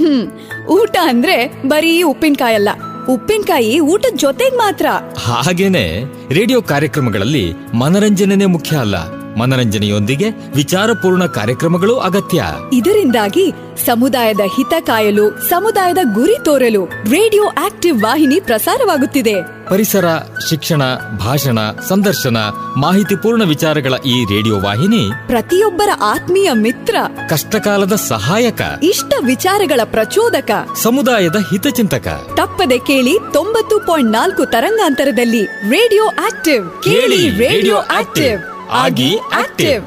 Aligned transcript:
ಹ್ಮ್. 0.00 0.26
ಊಟ 0.68 0.96
ಅಂದ್ರೆ 1.02 1.62
ಬರೀ 1.66 2.02
ಉಪ್ಪಿನಕಾಯಿ 2.02 2.54
ಅಲ್ಲ. 2.54 2.68
ಉಪ್ಪಿನಕಾಯಿ 3.08 3.80
ಊಟದ 3.80 4.16
ಜೊತೆಗ್ 4.16 4.54
ಮಾತ್ರ. 4.54 4.86
ಹಾಗೇನೆ 5.18 6.04
ರೇಡಿಯೋ 6.34 6.62
ಕಾರ್ಯಕ್ರಮಗಳಲ್ಲಿ 6.62 7.52
ಮನರಂಜನೆ 7.74 8.46
ಮುಖ್ಯ 8.46 8.76
ಅಲ್ಲ. 8.76 9.19
ಮನರಂಜನೆಯೊಂದಿಗೆ 9.38 10.30
ವಿಚಾರಪೂರ್ಣ 10.56 11.26
ಕಾರ್ಯಕ್ರಮಗಳು 11.26 11.96
ಅಗತ್ಯ. 11.98 12.44
ಇದರಿಂದಾಗಿ 12.72 13.52
ಸಮುದಾಯದ 13.86 14.40
ಹಿತ 14.56 14.74
ಕಾಯಲು 14.80 15.48
ಸಮುದಾಯದ 15.48 15.98
ಗುರಿ 16.14 16.44
ತೋರಲು 16.44 16.84
ರೇಡಿಯೋ 16.84 17.44
ಆಕ್ಟಿವ್ 17.44 18.02
ವಾಹಿನಿ 18.02 18.40
ಪ್ರಸಾರವಾಗುತ್ತಿದೆ. 18.40 19.34
ಪರಿಸರ 19.68 20.04
ಶಿಕ್ಷಣ 20.50 20.82
ಭಾಷಣ 21.18 21.58
ಸಂದರ್ಶನ 21.88 22.36
ಮಾಹಿತಿಪೂರ್ಣ 22.76 23.42
ವಿಚಾರಗಳ 23.42 23.94
ಈ 24.06 24.24
ರೇಡಿಯೋ 24.24 24.60
ವಾಹಿನಿ 24.60 25.10
ಪ್ರತಿಯೊಬ್ಬರ 25.26 25.88
ಆತ್ಮೀಯ 26.02 26.50
ಮಿತ್ರ 26.52 26.96
ಕಷ್ಟಕಾಲದ 27.28 27.92
ಸಹಾಯಕ 27.92 28.60
ಇಷ್ಟ 28.82 29.14
ವಿಚಾರಗಳ 29.24 29.80
ಪ್ರಚೋದಕ 29.84 30.50
ಸಮುದಾಯದ 30.82 31.36
ಹಿತಚಿಂತಕ 31.36 32.08
ತಪ್ಪದೆ 32.36 32.78
ಕೇಳಿ 32.78 33.18
ತೊಂಬತ್ತು 33.32 33.78
ಪಾಯಿಂಟ್ 33.78 34.12
ನಾಲ್ಕು 34.12 34.46
ತರಂಗಾಂತರದಲ್ಲಿ 34.46 35.44
ರೇಡಿಯೋ 35.46 36.06
ಆಕ್ಟಿವ್. 36.06 36.82
ಕೇಳಿ 36.82 37.48
ರೇಡಿಯೋ 37.48 37.76
ಆಕ್ಟಿವ್. 37.76 38.59
ಆಗಿ 38.78 39.08
ಆಕ್ಟಿವ್ 39.18 39.84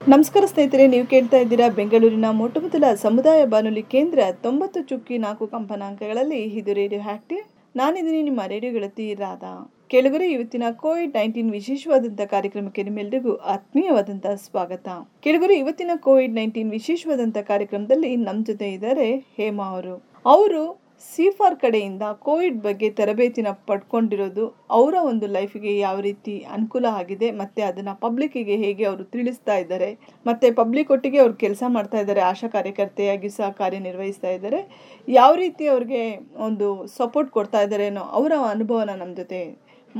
ನಮಸ್ಕಾರ 0.00 0.44
ಸ್ನೇಹಿತರೆ, 0.50 0.86
ನೀವು 0.86 1.06
ಕೇಳ್ತಾ 1.12 1.36
ಇದ್ದೀರಾ 1.36 1.68
ಬೆಂಗಳೂರಿನ 1.78 2.30
ಮೊಟ್ಟಮೊದಲ 2.30 2.84
ಸಮುದಾಯ 3.02 3.46
ಬಾನುಲಿ 3.46 3.82
ಕೇಂದ್ರ 3.94 4.18
ತೊಂಬತ್ತು 4.42 4.82
ಚುಕ್ಕಿ 4.82 5.18
ನಾಲ್ಕು 5.18 5.46
ಕಂಪನಾಂಕಗಳಲ್ಲಿ 5.46 6.42
ಇದು 6.60 6.72
ರೇಡಿಯೋ 6.72 7.02
ಆಕ್ಟಿವ್. 7.14 7.42
ನಾನಿದ್ದೀನಿ 7.76 8.22
ನಿಮ್ಮ 8.22 8.40
ರೇಡಿಯೋ 8.46 8.72
ಗೆಳತಿ 8.72 9.06
ರಾಧಾ. 9.14 9.54
ಕೇಳುಗರೆ, 9.88 10.28
ಇವತ್ತಿನ 10.32 10.64
ಕೋವಿಡ್ 10.70 11.16
ನೈನ್ಟೀನ್ 11.16 11.50
ವಿಶೇಷವಾದಂಥ 11.50 12.20
ಕಾರ್ಯಕ್ರಮಕ್ಕೆ 12.20 12.82
ನಿಮ್ಮೆಲ್ಲರಿಗೂ 12.82 13.34
ಆತ್ಮೀಯವಾದಂಥ 13.34 14.26
ಸ್ವಾಗತ. 14.46 14.88
ಕೇಳುಗರೆ, 15.26 15.56
ಇವತ್ತಿನ 15.64 15.90
ಕೋವಿಡ್ 15.96 16.34
ನೈನ್ಟೀನ್ 16.34 16.70
ವಿಶೇಷವಾದಂಥ 16.70 17.38
ಕಾರ್ಯಕ್ರಮದಲ್ಲಿ 17.52 18.16
ನಮ್ಮ 18.16 18.40
ಜೊತೆ 18.44 18.68
ಇದ್ದಾರೆ 18.72 19.08
ಹೇಮಾ 19.16 19.64
ಅವರು. 19.64 19.96
ಅವರು 20.26 20.83
ಸಿಫಾರ್ 21.12 21.56
ಕಡೆಯಿಂದ 21.62 22.04
ಕೋವಿಡ್ 22.26 22.58
ಬಗ್ಗೆ 22.66 22.88
ತರಬೇತಿನ 22.98 23.48
ಪಡ್ಕೊಂಡಿರೋದು 23.68 24.44
ಅವರ 24.76 24.94
ಒಂದು 25.10 25.26
ಲೈಫಿಗೆ 25.36 25.72
ಯಾವ 25.78 25.96
ರೀತಿ 26.06 26.34
ಅನುಕೂಲ 26.56 26.86
ಆಗಿದೆ, 27.00 27.28
ಮತ್ತು 27.40 27.60
ಅದನ್ನು 27.68 27.94
ಪಬ್ಲಿಕ್ಕಿಗೆ 28.04 28.56
ಹೇಗೆ 28.64 28.84
ಅವರು 28.90 29.04
ತಿಳಿಸ್ತಾ 29.14 29.56
ಇದ್ದಾರೆ, 29.62 29.90
ಮತ್ತು 30.26 30.48
ಪಬ್ಲಿಕ್ 30.60 30.92
ಒಟ್ಟಿಗೆ 30.96 31.18
ಅವ್ರು 31.24 31.34
ಕೆಲಸ 31.44 31.62
ಮಾಡ್ತಾ 31.76 31.98
ಇದ್ದಾರೆ, 32.04 32.22
ಆಶಾ 32.30 32.48
ಕಾರ್ಯಕರ್ತೆಯಾಗಿ 32.56 33.30
ಸಹ 33.38 33.50
ಕಾರ್ಯನಿರ್ವಹಿಸ್ತಾ 33.60 34.32
ಇದ್ದಾರೆ, 34.36 34.60
ಯಾವ 35.08 35.32
ರೀತಿ 35.44 35.66
ಅವ್ರಿಗೆ 35.74 36.02
ಒಂದು 36.48 36.68
ಸಪೋರ್ಟ್ 36.98 37.30
ಕೊಡ್ತಾ 37.36 37.62
ಇದ್ದಾರೆ 37.66 37.86
ಅನ್ನೋ 37.92 38.06
ಅವರ 38.20 38.32
ಅನುಭವನ 38.54 38.94
ನಮ್ಮ 39.02 39.14
ಜೊತೆ 39.22 39.42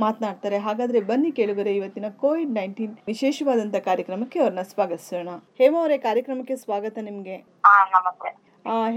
ಮಾತನಾಡ್ತಾರೆ. 0.03 0.57
ಹಾಗಾದ್ರೆ 0.65 1.01
ಬನ್ನಿ 1.09 1.29
ಕೇಳುಗರೆ, 1.37 1.73
ಇವತ್ತಿನ 1.79 2.07
ಕೋವಿಡ್ 2.23 2.55
ನೈನ್ಟೀನ್ 2.59 2.95
ವಿಶೇಷವಾದಂಥ 3.11 3.77
ಕಾರ್ಯಕ್ರಮಕ್ಕೆ 3.89 4.39
ಅವ್ರನ್ನ 4.43 4.65
ಸ್ವಾಗತಿಸೋಣ. 4.73 5.29
ಹೇಮ 5.61 5.75
ಅವರೇ, 5.83 5.99
ಕಾರ್ಯಕ್ರಮಕ್ಕೆ 6.07 6.57
ಸ್ವಾಗತ 6.65 6.97
ನಿಮಗೆ. 7.09 7.37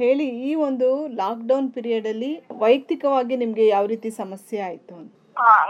ಹೇಳಿ 0.00 0.26
ಈ 0.48 0.54
ಒಂದು 0.66 0.88
ಲಾಕ್ಡೌನ್ 1.20 1.68
ಪೀರಿಯಡ್ 1.74 2.06
ಅಲ್ಲಿ 2.12 2.30
ವೈಯಕ್ತಿಕವಾಗಿ 2.62 3.34
ನಿಮ್ಗೆ 3.36 3.64
ಯಾವ 3.68 3.86
ರೀತಿ 3.86 4.10
ಸಮಸ್ಯೆ 4.10 4.58
ಆಯ್ತು 4.68 4.92
ಅಂತ? 4.94 5.12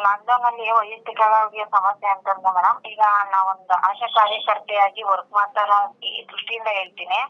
ಲಾಕ್ಡೌನ್ 0.04 0.44
ಅಲ್ಲಿ 0.50 0.66
ವೈಯಕ್ತಿಕವಾಗಿ 0.78 1.62
ಸಮಸ್ಯೆ 1.76 2.08
ಅಂತಂದ್ರೆ 2.14 2.52
ಮೇಡಮ್ 2.58 2.78
ಈಗ 2.92 3.00
ನಾವೊಂದು 3.34 3.74
ಆಶಾ 3.88 4.08
ಕಾರ್ಯಕರ್ತೆಯಾಗಿ 4.18 5.02
ವರ್ಕ್ 5.12 5.32
ಮಾಡ್ತಾರ 5.38 5.70
ಈ 6.10 6.12
ದೃಷ್ಟಿಯಿಂದ 6.30 6.68
ಹೇಳ್ತೀನಿ. 6.78 7.20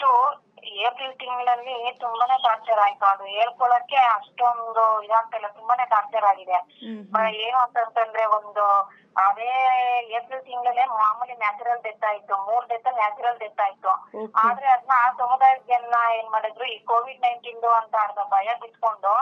ಸೊ 0.00 0.10
ಏಪ್ರಿಲ್ 0.86 1.16
ತಿಂಗಳಲ್ಲಿ 1.22 1.74
ತುಂಬಾನೇ 2.04 2.36
ಟಾರ್ಚರ್ 2.46 2.80
ಆಯ್ತು. 2.84 3.04
ಅದು 3.12 3.24
ಹೇಳ್ಕೊಳಕ್ಕೆ 3.38 3.98
ಅಷ್ಟೊಂದು 4.18 4.84
ಇದಾಗ್ತಿಲ್ಲ 5.06 5.48
ತುಂಬಾನೇ 5.58 5.84
ಟಾರ್ಚರ್ 5.94 6.26
ಆಗಿದೆ. 6.32 6.58
ಏನು 7.46 7.58
ಅಂತಂತಂದ್ರೆ 7.64 8.24
ಒಂದು 8.38 8.64
ಅದೇ 9.26 9.52
ಏಪ್ರಿಲ್ 10.16 10.42
ತಿಂಗಳಲ್ಲೇ 10.48 10.84
ಮಾಮೂಲಿ 10.96 11.34
ನ್ಯಾಚುರಲ್ 11.42 11.78
ಡೆತ್ 11.84 12.04
ಆಯ್ತು. 12.08 12.34
ಮೂರ್ 12.48 12.66
ಡೆತ್ 12.70 12.88
ನ್ಯಾಚುರಲ್ 12.98 13.38
ಡೆತ್ 13.42 13.62
ಆಯ್ತು. 13.66 13.92
ಆದ್ರೆ 14.42 14.68
ಅದನ್ನ 14.74 14.96
ಸಮುದಾಯದ 15.20 15.62
ಜನ 15.65 15.65
ಏನ್ 16.12 16.28
ಮಾಡಿದ್ರು 16.30 16.64
ಈ 16.66 16.76
ಕೋವಿಡ್ 16.84 17.22
ನೈನ್ಟೀನ್ 17.22 17.62
ಅಂತ 17.76 17.94
ಅರ್ಧ 18.02 18.20
ಭಯ 18.30 18.48
ಬಿಟ್ಕೊಂಡು 18.60 19.12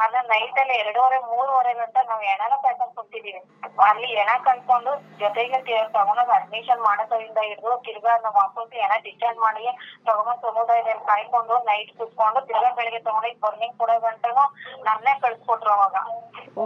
ಅದನ್ನ 0.00 0.24
ನೈಟ್ 0.28 0.58
ಅಲ್ಲಿ 0.58 0.74
ಎರಡೂವರೆ 0.74 1.18
ಮೂರುವರೆ 1.22 1.72
ಗಂಟೆ 1.74 2.02
ನಾವು 2.08 2.22
ಎಣನ 2.24 2.54
ಪ್ಯಾಕನ್ 2.56 2.94
ಕೊಟ್ಟಿದೀವಿ 2.94 3.40
ಅಲ್ಲಿ 3.84 4.08
ಎಣ 4.14 4.30
ಕಳ್ಕೊಂಡು 4.44 4.92
ಜೊತೆಗೆ 5.18 5.58
ತಗೊಂಡ್ 5.92 6.32
ಅಡ್ಮಿಷನ್ 6.32 6.82
ಮಾಡೋದ್ರಿಂದ 6.82 7.40
ಹಿಡಿದು 7.42 7.72
ತಿರ್ಗಾ 7.84 8.14
ನಾವು 8.18 8.36
ವಾಪಸ್ 8.36 8.74
ಎಣ 8.76 8.92
ಡಿಸ್ಚಾರ್ಜ್ 9.04 9.40
ಮಾಡಿ 9.40 9.64
ತಗೊಂಡ್ 10.06 10.42
ಸಮುದಾಯದಲ್ಲಿ 10.42 11.04
ಕಾಯ್ಕೊಂಡು 11.06 11.56
ನೈಟ್ 11.64 11.92
ಕುತ್ಕೊಂಡು 11.98 12.40
ತಿರ್ಗಾ 12.46 12.70
ಬೆಳಿಗ್ಗೆ 12.70 13.00
ತಗೊಂಡೋಗಿ 13.00 13.38
ಬರ್ನಿಂಗ್ 13.42 13.76
ಕೊಡೋ 13.78 13.96
ಗಂಟನು 14.00 14.44
ನನ್ನೇ 14.82 15.14
ಕಳ್ಸ್ಕೊಟ್ರು 15.22 15.72
ಅವಾಗ. 15.72 15.96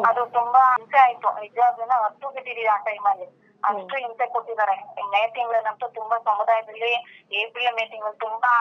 ಅದು 0.08 0.22
ತುಂಬಾ 0.32 0.62
ಹಿಂಸೆ 0.72 0.98
ಆಯ್ತು. 0.98 1.28
ನಿಜವಾಗ್ಲೂ 1.40 1.96
ಹತ್ತು 2.04 2.26
ಬಿಟ್ಟಿದೀವಿ 2.30 2.68
ಆ 2.68 2.78
ಟೈಮಲ್ಲಿ 2.86 3.26
ಅಷ್ಟು 3.70 3.94
ಹಿಂಸೆ 4.02 4.26
ಕೊಟ್ಟಿದ್ದಾರೆ. 4.34 4.76
ಮೇ 5.12 5.22
ತಿಂಗಳಲ್ಲಂತೂ 5.36 5.86
ತುಂಬಾ 5.98 6.16
ಸಮುದಾಯದಲ್ಲಿ 6.28 6.92
ಏಪ್ರಿಲ್ 7.40 7.74
ಮೇ 7.78 7.84
ತಿಂಗಳು 7.92 8.14
ತುಂಬಾ 8.26 8.52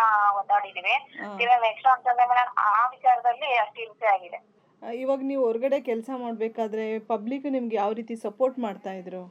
ಒದ್ದಾಡಿದೀವಿ. 0.41 0.95
ತಿರ್ಗಾ 1.37 1.57
ನೆಕ್ಸ್ಟ್ 1.67 1.89
ಅಂತಂದ್ರೆ 1.93 2.27
ಮೇಡಮ್ 2.33 2.51
ಆ 2.67 2.87
ವಿಚಾರದಲ್ಲಿ 2.95 3.49
ಅಷ್ಟು 3.63 3.79
ಹಿಂಸೆ 3.85 4.09
ಆಗಿದೆ. 4.15 4.39
ಇವಾಗ 4.81 5.21
ನೀವು 5.31 5.43
ಹೊರಗಡೆ 5.47 5.77
ಕೆಲಸ 5.89 6.09
ಮಾಡ್ಬೇಕಾದ್ರೆ 6.23 6.85
ಪಬ್ಲಿಕ್ 7.11 7.45
ನಿಮ್ಗೆ 7.57 7.75
ಯಾವ 7.81 7.91
ರೀತಿ 7.99 8.15
ಸಪೋರ್ಟ್ 8.27 8.57
ಮಾಡ್ತಾ 8.59 8.93
ಇದ್ರು? 9.01 9.23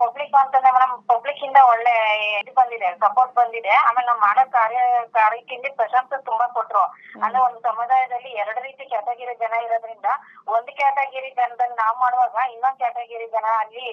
ಪಬ್ಲಿಕ್ 0.00 0.34
ಅಂತಂದ್ರೆ 0.40 0.70
ಮೇಡಮ್ 0.74 0.92
ಪಬ್ಲಿಕ್ 1.10 1.42
ಇಂದ 1.46 1.58
ಒಳ್ಳೆ 1.70 1.94
ಇದು 2.40 2.52
ಬಂದಿದೆ 2.58 2.88
ಸಪೋರ್ಟ್ 3.02 3.32
ಬಂದಿದೆ. 3.40 3.72
ಆಮೇಲೆ 3.86 4.06
ನಾವು 4.06 4.20
ಮಾಡೋ 4.20 4.44
ಕಾರ್ಯ 4.56 4.78
ಕಾರ್ಯಕ್ಕೆ 5.16 5.70
ಪ್ರಶಂಸೆ 5.80 6.16
ತುಂಬಾ 6.28 6.46
ಕೊಟ್ರು. 6.56 6.84
ಅಂದ್ರೆ 7.22 7.40
ಒಂದು 7.46 7.60
ಸಮುದಾಯದಲ್ಲಿ 7.68 8.30
ಎರಡು 8.42 8.60
ರೀತಿ 8.66 8.84
ಕ್ಯಾಟಗಿರಿ 8.92 9.34
ಜನ 9.42 9.54
ಇರೋದ್ರಿಂದ, 9.66 10.08
ಒಂದು 10.56 10.72
ಕ್ಯಾಟಗಿರಿ 10.80 11.30
ಜನದಲ್ಲಿ 11.40 11.76
ನಾವ್ 11.82 11.96
ಮಾಡುವಾಗ 12.04 12.36
ಇನ್ನೊಂದ್ 12.54 12.80
ಕ್ಯಾಟಗಿರಿ 12.82 13.28
ಜನ 13.36 13.46
ಅಲ್ಲಿ 13.62 13.86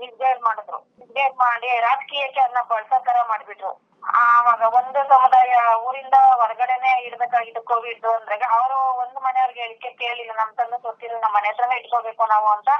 ಮಿಸ್ಗೈಡ್ 0.00 0.42
ಮಾಡಿದ್ರು. 0.48 0.80
ಮಿಸ್ಗೈಡ್ 1.00 1.36
ಮಾಡಿ 1.44 1.70
ರಾಜಕೀಯಕ್ಕೆ 1.88 2.42
ಅದನ್ನ 2.46 2.62
ಬಳಸೋ 2.72 2.98
ತರ 3.08 3.20
ಮಾಡ್ಬಿಟ್ರು 3.32 3.72
ಆವಾಗ 4.20 4.62
ಒಂದು 4.76 5.00
ಸಮುದಾಯ 5.08 5.54
ಊರಿಂದ 5.86 6.16
ಹೊರಗಡೆನೆ 6.40 6.92
ಇಡ್ಬೇಕಾಗಿತ್ತು 7.06 7.60
ಕೋವಿಡ್ 7.62 8.06
ಅಂದ್ರೆ, 8.12 8.36
ಅವರು 8.56 8.78
ಒಂದು 9.02 9.18
ಮನೆಯವ್ರಿಗೆ 9.20 9.60
ಹೇಳಿಕೆ 9.60 9.90
ಕೇಳಿಲ್ಲ, 10.02 10.32
ನಮ್ 10.38 10.54
ತಂದೆ 10.60 10.78
ಗೊತ್ತಿಲ್ಲ 10.86 11.16
ನಮ್ಮ 11.24 11.34
ಮನೆ 11.38 11.48
ಹತ್ರನೇ 11.48 11.76
ಇಟ್ಕೋಬೇಕು 11.76 12.24
ನಾವು 12.26 12.48
ಅಂತ 12.48 12.70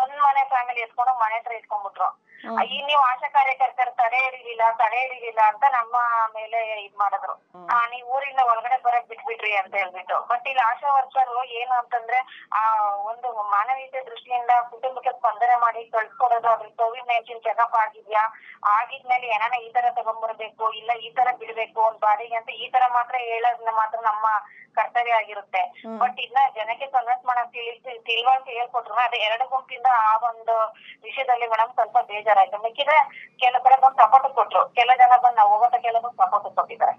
ಒಂದ್ 0.00 0.16
ಮನೆ 0.26 0.42
ಫ್ಯಾಮಿಲಿ 0.52 0.82
ಎತ್ಕೊಂಡು 0.86 1.12
ಮನೆ 1.22 1.36
ಹತ್ರ 1.38 1.52
ಇಟ್ಕೊಂಡ್ಬಿಟ್ರು. 1.60 2.08
ಈ 2.74 2.76
ನೀವು 2.88 3.00
ಆಶಾ 3.08 3.28
ಕಾರ್ಯಕರ್ತರು 3.34 3.90
ತಡೆ 4.00 4.18
ಹಿಡಿಲಿಲ್ಲ 4.24 4.64
ತಡೆ 4.78 4.98
ಹಿಡಿಲಿಲ್ಲ 5.02 5.40
ಅಂತ 5.50 5.64
ನಮ್ಮ 5.74 5.96
ಮೇಲೆ 6.36 6.60
ಇದ್ 6.84 6.96
ಮಾಡಿದ್ರು. 7.02 7.34
ಆ 7.72 7.76
ನೀವ್ 7.92 8.06
ಊರಿಂದ 8.14 8.40
ಒಳಗಡೆ 8.50 8.76
ಬರಕ್ 8.86 9.08
ಬಿಟ್ಬಿಟ್ರಿ 9.10 9.52
ಅಂತ 9.60 9.74
ಹೇಳ್ಬಿಟ್ಟು. 9.74 10.16
ಬಟ್ 10.30 10.46
ಇಲ್ಲಿ 10.50 10.62
ಆಶಾ 10.68 10.88
ವರ್ಕರ್ 10.96 11.32
ಏನು 11.60 11.74
ಅಂತಂದ್ರೆ 11.80 12.18
ಆ 12.52 12.62
ಒಂದು 13.10 13.28
ಮಾನವೀಯತೆ 13.56 14.00
ದೃಷ್ಟಿಯಿಂದ 14.10 14.52
ಕುಟುಂಬಕ್ಕೆ 14.72 15.12
ಸ್ಪಂದನೆ 15.18 15.56
ಮಾಡಿ 15.56 15.82
ಕಳ್ಸ್ಕೊಡೋದು 15.96 16.48
ಅದ್ರ 16.54 16.68
ಕೋವಿಡ್ 16.80 17.08
ನೈನ್ಟೀನ್ 17.12 17.44
ಚೆಕಪ್ 17.48 17.76
ಆಗಿದ್ಯಾ? 17.84 18.24
ಆಗಿದ್ಮೇಲೆ 18.76 19.26
ಏನಾನ 19.36 19.54
ಈ 19.66 19.68
ತರ 19.76 19.86
ತಗೊಂಡ್ಬರ್ಬೇಕು 19.98 20.64
ಇಲ್ಲ 20.80 20.90
ಈ 21.06 21.10
ತರ 21.10 21.28
ಬಿಡ್ಬೇಕು 21.40 21.78
ಒಂದ್ 21.80 22.00
ಬಾಡಿಗೆ 22.00 22.36
ಅಂತ 22.36 22.50
ಈ 22.64 22.68
ತರ 22.74 22.84
ಮಾತ್ರ 22.88 23.16
ಹೇಳೋದ್ನ 23.28 23.72
ಮಾತ್ರ 23.80 24.00
ನಮ್ಮ 24.02 24.26
ಕರ್ತವ್ಯ 24.78 25.18
ಆಗಿರುತ್ತೆ. 25.20 25.62
ಬಟ್ 26.02 26.18
ಇನ್ನ 26.26 26.38
ಜನಕ್ಕೆ 26.58 26.86
ಕನ್ವರ್ಟ್ 26.96 27.26
ಮಾಡಕ್ 27.30 27.50
ತಿಳಿ 27.56 27.72
ತಿಳುವಳಿಕೆ 28.08 28.52
ಹೇಳ್ಕೊಟ್ರು. 28.58 28.96
ಅದೇ 29.06 29.20
ಎರಡು 29.28 29.46
ಗುಂಪಿಂದ 29.54 29.88
ಆ 30.08 30.12
ಒಂದು 30.30 30.56
ವಿಷಯದಲ್ಲಿ 31.06 31.48
ಮೇಡಮ್ 31.52 31.72
ಸ್ವಲ್ಪ 31.78 31.98
ಬೇಜಾರಾಯ್ತು. 32.10 32.58
ಮಿಕ್ಕಿದ್ರೆ 32.66 32.98
ಕೆಲವು 33.44 33.62
ಕಡೆ 33.66 33.78
ಬಂದು 33.84 33.98
ಸಪೋರ್ಟ್ 34.02 34.28
ಕೊಟ್ರು. 34.40 34.62
ಕೆಲ 34.80 34.90
ಜನ 35.02 35.20
ಬಂದು 35.24 35.38
ನಾವು 35.42 35.52
ಹೋಗೋದ 35.54 35.78
ಕೆಲವು 35.88 36.10
ಸಪೋರ್ಟ್ 36.22 36.48
ಕೊಟ್ಟಿದ್ದಾರೆ. 36.60 36.96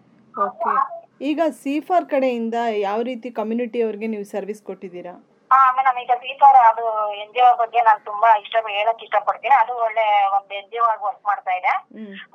ಈಗ 1.30 1.42
ಸಿಫಾರ್ 1.64 2.06
ಕಡೆಯಿಂದ 2.14 2.58
ಯಾವ 2.88 3.00
ರೀತಿ 3.10 3.30
ಕಮ್ಯುನಿಟಿ 3.40 3.80
ಅವ್ರಿಗೆ 3.88 4.08
ನೀವು 4.14 4.26
ಸರ್ವಿಸ್ 4.36 4.62
ಕೊಟ್ಟಿದ್ದೀರಾ? 4.70 5.14
ಹಾ 5.52 5.58
ಆಮೇಲೆ 5.68 5.90
ಈಗ 6.04 6.14
ಸೀತಾರ 6.24 6.58
ಅದು 6.72 6.84
ಎನ್ 7.22 7.32
ಜಿ 7.36 7.42
ಒ 7.48 7.50
ಬಗ್ಗೆ 7.62 7.80
ನಾನು 7.88 8.02
ತುಂಬಾ 8.10 8.30
ಇಷ್ಟ 8.44 8.56
ಹೇಳಕ್ 8.78 9.02
ಇಷ್ಟಪಡ್ತೀನಿ. 9.06 9.56
ಅದು 9.64 9.74
ಒಳ್ಳೆ 9.86 10.06
ಒಂದು 10.38 10.54
ಎನ್ 10.60 10.70
ಜಿ 10.72 10.80
ಒ 10.84 10.86
ಆಗಿ 10.92 11.04
ವರ್ಕ್ 11.08 11.26
ಮಾಡ್ತಾ 11.30 11.54
ಇದೆ. 11.60 11.74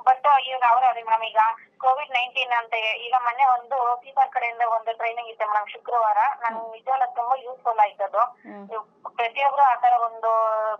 ಬಟ್ 0.07 0.27
ಈಗ 0.49 0.61
ಅವ್ರ 0.71 0.83
ಮೇಡಮ್ 0.97 1.25
ಈಗ 1.31 1.39
ಕೋವಿಡ್ 1.83 2.13
ನೈನ್ಟೀನ್ 2.17 2.53
ಅಂತ 2.59 2.73
ಈಗ 3.05 3.15
ಮೊನ್ನೆ 3.25 3.45
ಒಂದು 3.55 3.77
ಪೀಪರ್ 4.03 4.29
ಕಡೆಯಿಂದ 4.35 4.63
ಒಂದು 4.75 4.91
ಟ್ರೈನಿಂಗ್ 4.99 5.29
ಇತ್ತು 5.31 5.47
ಮೇಡಮ್ 5.49 5.69
ಶುಕ್ರವಾರ. 5.75 6.19
ನನ್ 6.43 6.57
ನಿಜವಾಗ್ಲೂ 6.75 7.05
ಅದು 7.07 7.15
ತುಂಬಾ 7.19 7.35
ಯೂಸ್ಫುಲ್ 7.45 7.81
ಆಯ್ತದು. 7.85 8.21
ಪ್ರತಿಯೊಬ್ರು 9.17 9.63
ತರ 9.83 9.93
ಒಂದು 10.07 10.31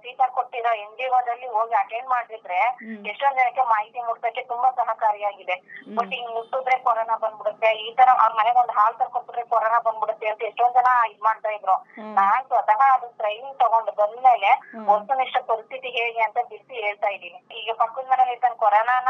ಪೀಪರ್ 0.04 0.32
ಕೊಟ್ಟಿರೋ 0.38 0.72
ಎನ್ 0.84 0.96
ಜಿ 0.98 1.06
ಓದಲ್ಲಿ 1.18 1.48
ಹೋಗಿ 1.56 1.76
ಅಟೆಂಡ್ 1.82 2.10
ಮಾಡಿದ್ರೆ 2.16 2.60
ಎಷ್ಟೊಂದ್ 3.12 3.38
ಜನಕ್ಕೆ 3.40 3.64
ಮಾಹಿತಿ 3.74 4.00
ಮುಟ್ಸಕ್ಕೆ 4.08 4.44
ತುಂಬಾ 4.52 4.70
ಸಹಕಾರಿಯಾಗಿದೆ. 4.80 5.56
ಬಟ್ 5.98 6.14
ಹಿಂಗ್ 6.18 6.32
ಮುಟ್ಟಿದ್ರೆ 6.38 6.76
ಕೊರೋನಾ 6.88 7.16
ಬಂದ್ಬಿಡುತ್ತೆ. 7.24 7.70
ಈ 7.86 7.90
ತರ 8.00 8.10
ಅವ್ರ 8.24 8.32
ಮನೆಗೆ 8.40 8.60
ಒಂದು 8.64 8.76
ಹಾಲ್ 8.80 8.98
ತರ್ಕೊಟ್ಬಿಟ್ರೆ 9.02 9.46
ಕೊರೋನಾ 9.54 9.80
ಬಂದ್ಬಿಡುತ್ತೆ 9.88 10.28
ಅಂತ 10.32 10.44
ಎಷ್ಟೊಂದ್ 10.50 10.78
ಜನ 10.80 10.92
ಇದ್ 11.12 11.24
ಮಾಡ್ತಾ 11.28 11.52
ಇದ್ರು. 11.58 11.78
ನಾನ್ 12.20 12.44
ಸ್ವತಃ 12.50 12.82
ಅದು 12.96 13.10
ಟ್ರೈನಿಂಗ್ 13.22 13.60
ತಗೊಂಡು 13.64 13.94
ಬಂದ್ಮೇಲೆ 14.02 14.52
ವಸ್ತುನಿಷ್ಠ 14.92 15.38
ಪರಿಸ್ಥಿತಿ 15.52 15.92
ಹೇಗೆ 16.00 16.22
ಅಂತ 16.28 16.40
ಬಿಟ್ಟು 16.54 16.74
ಹೇಳ್ತಾ 16.86 17.12
ಇದ್ದೀನಿ. 17.16 17.40
ಈಗ 17.62 17.70
ಪಕ್ಕದ 17.84 18.08
ಮನೇಲಿ 18.14 18.38
ಕೊರೋನಾನ 18.64 19.10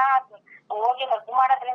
ಹೋಗಿ 0.71 1.05
ಹಗ್ 1.11 1.29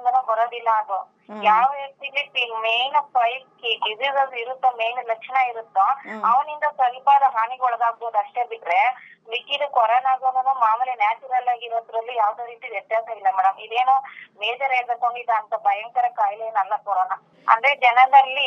ಮಾಡೋದ್ರಿಂದನೂ 0.04 0.30
ಬರೋದಿಲ್ಲ 0.30 0.70
ಅದು. 0.80 0.98
ಯಾವ 1.44 1.66
ವ್ಯಕ್ತಿಗೆ 1.72 2.22
ಮೇನ್ 2.64 2.98
ಫೈವ್ 3.14 3.42
ಡಿಸೀಸಸ್ 3.84 4.34
ಇರುತ್ತೋ 4.42 4.68
ಮೇನ್ 4.80 5.00
ಲಕ್ಷಣ 5.10 5.36
ಇರುತ್ತೋ 5.50 5.84
ಅವನಿಂದ 6.30 6.66
ಸ್ವಲ್ಪ 6.72 7.08
ಹಾನಿಗೆ 7.36 7.64
ಒಳಗಾಗ್ಬೋದು 7.64 8.18
ಅಷ್ಟೇ 8.18 8.44
ಬಿಟ್ರೆ 8.44 8.80
ಮಿಕ್ಕಿದ 9.28 9.64
ಕೊರೋನಾಗೋನು 9.76 10.52
ಮಾಮೂಲಿ 10.62 10.94
ನ್ಯಾಚುರಲ್ 11.02 11.48
ಆಗಿರೋದ್ರಲ್ಲಿ 11.48 12.14
ಯಾವ್ದೇ 12.16 12.44
ರೀತಿ 12.46 12.66
ವ್ಯತ್ಯಾಸ 12.68 13.06
ಇಲ್ಲ 13.16 13.28
ಮೇಡಮ್. 13.36 13.58
ಇದೇನು 13.66 13.94
ಮೇಜರ್ 14.40 14.74
ಹೇಳ್ಬೇಕೊಂಡಿದ್ದ 14.76 15.32
ಅಂತ 15.40 15.54
ಭಯಂಕರ 15.66 16.06
ಕಾಯಿಲೆ 16.12 16.44
ಏನಲ್ಲ 16.46 16.76
ಕೊರೋನಾ. 16.86 17.16
ಅಂದ್ರೆ 17.48 17.72
ಜನರಲ್ಲಿ 17.84 18.46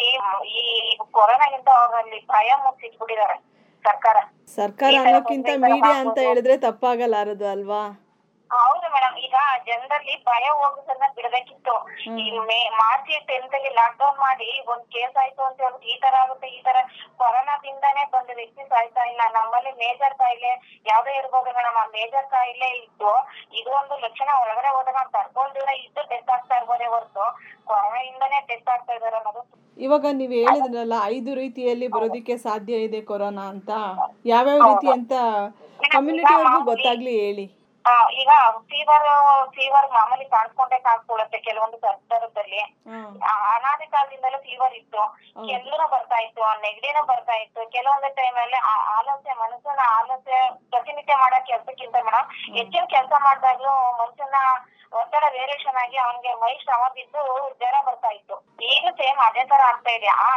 ಈ 0.54 0.64
ಕೊರೋನಾಗಿಂತ 1.18 1.70
ಅವರಲ್ಲಿ 1.80 2.20
ಭಯ 2.30 2.50
ಮುಚ್ಚಿಟ್ಬಿಟ್ಟಿದ್ದಾರೆ 2.64 3.38
ಸರ್ಕಾರ. 3.86 4.18
ಸರ್ಕಾರ 4.56 4.92
ಅನ್ನೋಕ್ಕಿಂತ 5.02 5.50
ಮೀಡಿಯಾ 5.66 5.96
ಅಂತ 6.04 6.20
ಹೇಳಿದ್ರೆ 6.28 6.56
ತಪ್ಪಾಗಲಾರದು 6.66 7.48
ಅಲ್ವಾ? 7.48 7.84
ಜನರಲ್ಲಿ 9.68 10.16
ಭಯ 10.30 10.46
ಹೋಗೋದನ್ನ 10.60 11.06
ಬಿಡಬೇಕಿತ್ತು. 11.18 11.76
ಈ 12.22 12.26
ಮೇ 12.50 12.60
ಮಾರ್ಚ್ 12.80 13.12
ಟೆಂತ್ಗೆ 13.30 13.72
ಲಾಕ್ 13.78 13.98
ಡೌನ್ 14.00 14.20
ಮಾಡಿ 14.26 14.50
ಒಂದ್ 14.72 14.86
ಕೇಸ್ 14.96 15.18
ಆಯ್ತು 15.24 15.42
ಅಂತ 15.48 15.60
ಹೇಳ್ಬಿಟ್ಟು 15.64 15.90
ಈ 15.94 15.98
ತರ 16.04 16.16
ಆಗುತ್ತೆ 16.24 16.48
ಈ 16.58 16.60
ತರ 16.68 16.78
ಕೊರೋನಾದಿಂದಾನೇ 17.22 18.04
ಬಂದ 18.16 18.30
ವ್ಯಕ್ತಿ 18.40 18.64
ಸಾಯ್ತಾ 18.74 19.04
ಇಲ್ಲ. 19.12 19.22
ನಮ್ಮಲ್ಲಿ 19.38 19.74
ಮೇಜರ್ 19.84 20.16
ಕಾಯಿಲೆ 20.22 20.52
ಯಾವ್ದೇ 20.86 21.14
ಇರ್ಬೋದು 21.20 21.52
ಮೇಡಮ್ 21.58 21.78
ಆ 21.78 21.86
ಮೇಜರ್ 21.98 22.28
ಕಾಯಿಲೆ 22.36 22.70
ಇದ್ದು 22.82 23.12
ಇದು 23.60 23.72
ಒಂದು 23.82 23.98
ಲಕ್ಷಣ 24.06 24.30
ಒಳಗಡೆ 24.44 24.72
ಹೋದಾಗ 24.76 25.04
ತಡ್ಕೊಂಡಿರ 25.16 25.70
ಇದ್ದು 25.84 26.02
ಟೆಸ್ಟ್ 26.12 26.32
ಆಗ್ತಾ 26.36 26.56
ಇರ್ಬೋದೇ 26.60 26.88
ಹೊರತು 26.94 27.26
ಕೊರೋನಾ 27.70 28.02
ಇಂದಾನೇ 28.10 28.40
ಟೆಸ್ಟ್ 28.50 28.72
ಆಗ್ತಾ 28.76 28.94
ಇದಾರೆ 28.98 29.18
ಅನ್ನೋದು. 29.20 29.44
ಇವಾಗ 29.78 30.08
ನೀವ್ 30.20 30.34
ಹೇಳಿದ್ರಲ್ಲ 30.40 30.98
ಐದು 31.14 31.32
ರೀತಿಯಲ್ಲಿ 31.40 31.88
ಬರೋದಿಕ್ಕೆ 31.96 32.36
ಸಾಧ್ಯ 32.46 32.76
ಇದೆ 32.88 33.00
ಕೊರೋನಾ 33.10 33.46
ಅಂತ. 33.54 33.72
ಯಾವ್ಯಾವ 34.26 34.60
ರೀತಿ 34.72 34.88
ಅಂತ 34.98 35.14
ಕಮ್ಯುನಿಟಿಯವ್ರಿಗೂ 35.96 36.62
ಗೊತ್ತಾಗ್ಲಿ 36.72 37.14
ಹೇಳಿ. 37.24 37.46
ಈಗ 38.20 38.32
ಫೀವರ್ 38.70 39.08
ಫೀವರ್ 39.56 39.88
ಮಾಮೂಲಿ 39.92 40.26
ಕಾಣಿಸ್ಕೊಂಡೇ 40.26 40.78
ಕಾಣಿಸ್ಕೊಳ್ಳುತ್ತೆ. 40.80 41.38
ಕೆಲವೊಂದು 41.48 41.78
ಸಂದರ್ಭದಲ್ಲಿ. 41.78 42.62
ಅನಾದಿ 43.56 43.88
ಕಾಲದಿಂದಲೂ 43.88 44.40
ಫೀವರ್ 44.48 44.74
ಇತ್ತು. 44.74 45.04
ಕೆಲ್ಲೂ 45.50 45.88
ಬರ್ತಾ 45.88 46.20
ಇತ್ತು 46.26 46.44
ನೆಗಡಿನೂ 46.62 47.04
ಬರ್ತಾ 47.06 47.36
ಇತ್ತು. 47.44 47.62
ಕೆಲವೊಂದು 47.76 48.10
ಟೈಮ್ 48.16 48.38
ಅಲ್ಲಿ 48.44 48.60
ಆಲಸ್ಯ 48.98 49.34
ಮನುಷ್ಯನ 49.44 49.84
ಆಲಸ್ಯ 50.00 50.38
ಪ್ರತಿನಿತ್ಯ 50.72 51.16
ಮಾಡೋ 51.16 51.40
ಕೆಲ್ಸಕ್ಕಿಂತ 51.52 51.96
ಮೇಡಮ್ 52.08 52.28
ಹೆಚ್ಚಿನ 52.58 52.86
ಕೆಲಸ 52.96 53.14
ಮಾಡಿದಾಗ್ಲೂ 53.26 53.74
ಮನುಷ್ಯನ 54.02 54.40
ಒತ್ತಡ 54.92 55.24
ವೇರಿಯೇಷನ್ 55.34 55.78
ಆಗಿ 55.84 55.98
ಅವ್ನಿಗೆ 55.98 56.32
ಮೈ 56.42 56.54
ಶ್ರಮ 56.60 56.84
ಬಿದ್ದು 56.96 57.22
ಜ್ವರ 57.60 57.76
ಬರ್ತಾ 57.88 58.10
ಇತ್ತು. 58.10 58.36
ಈಗ 58.70 58.86
ಸೇಮ್ 59.00 59.20
ಅದೇ 59.28 59.44
ತರ 59.44 59.62
ಆಗ್ತಾ 59.72 59.92
ಇದೆ. 59.98 60.10
ಆ, 60.20 60.28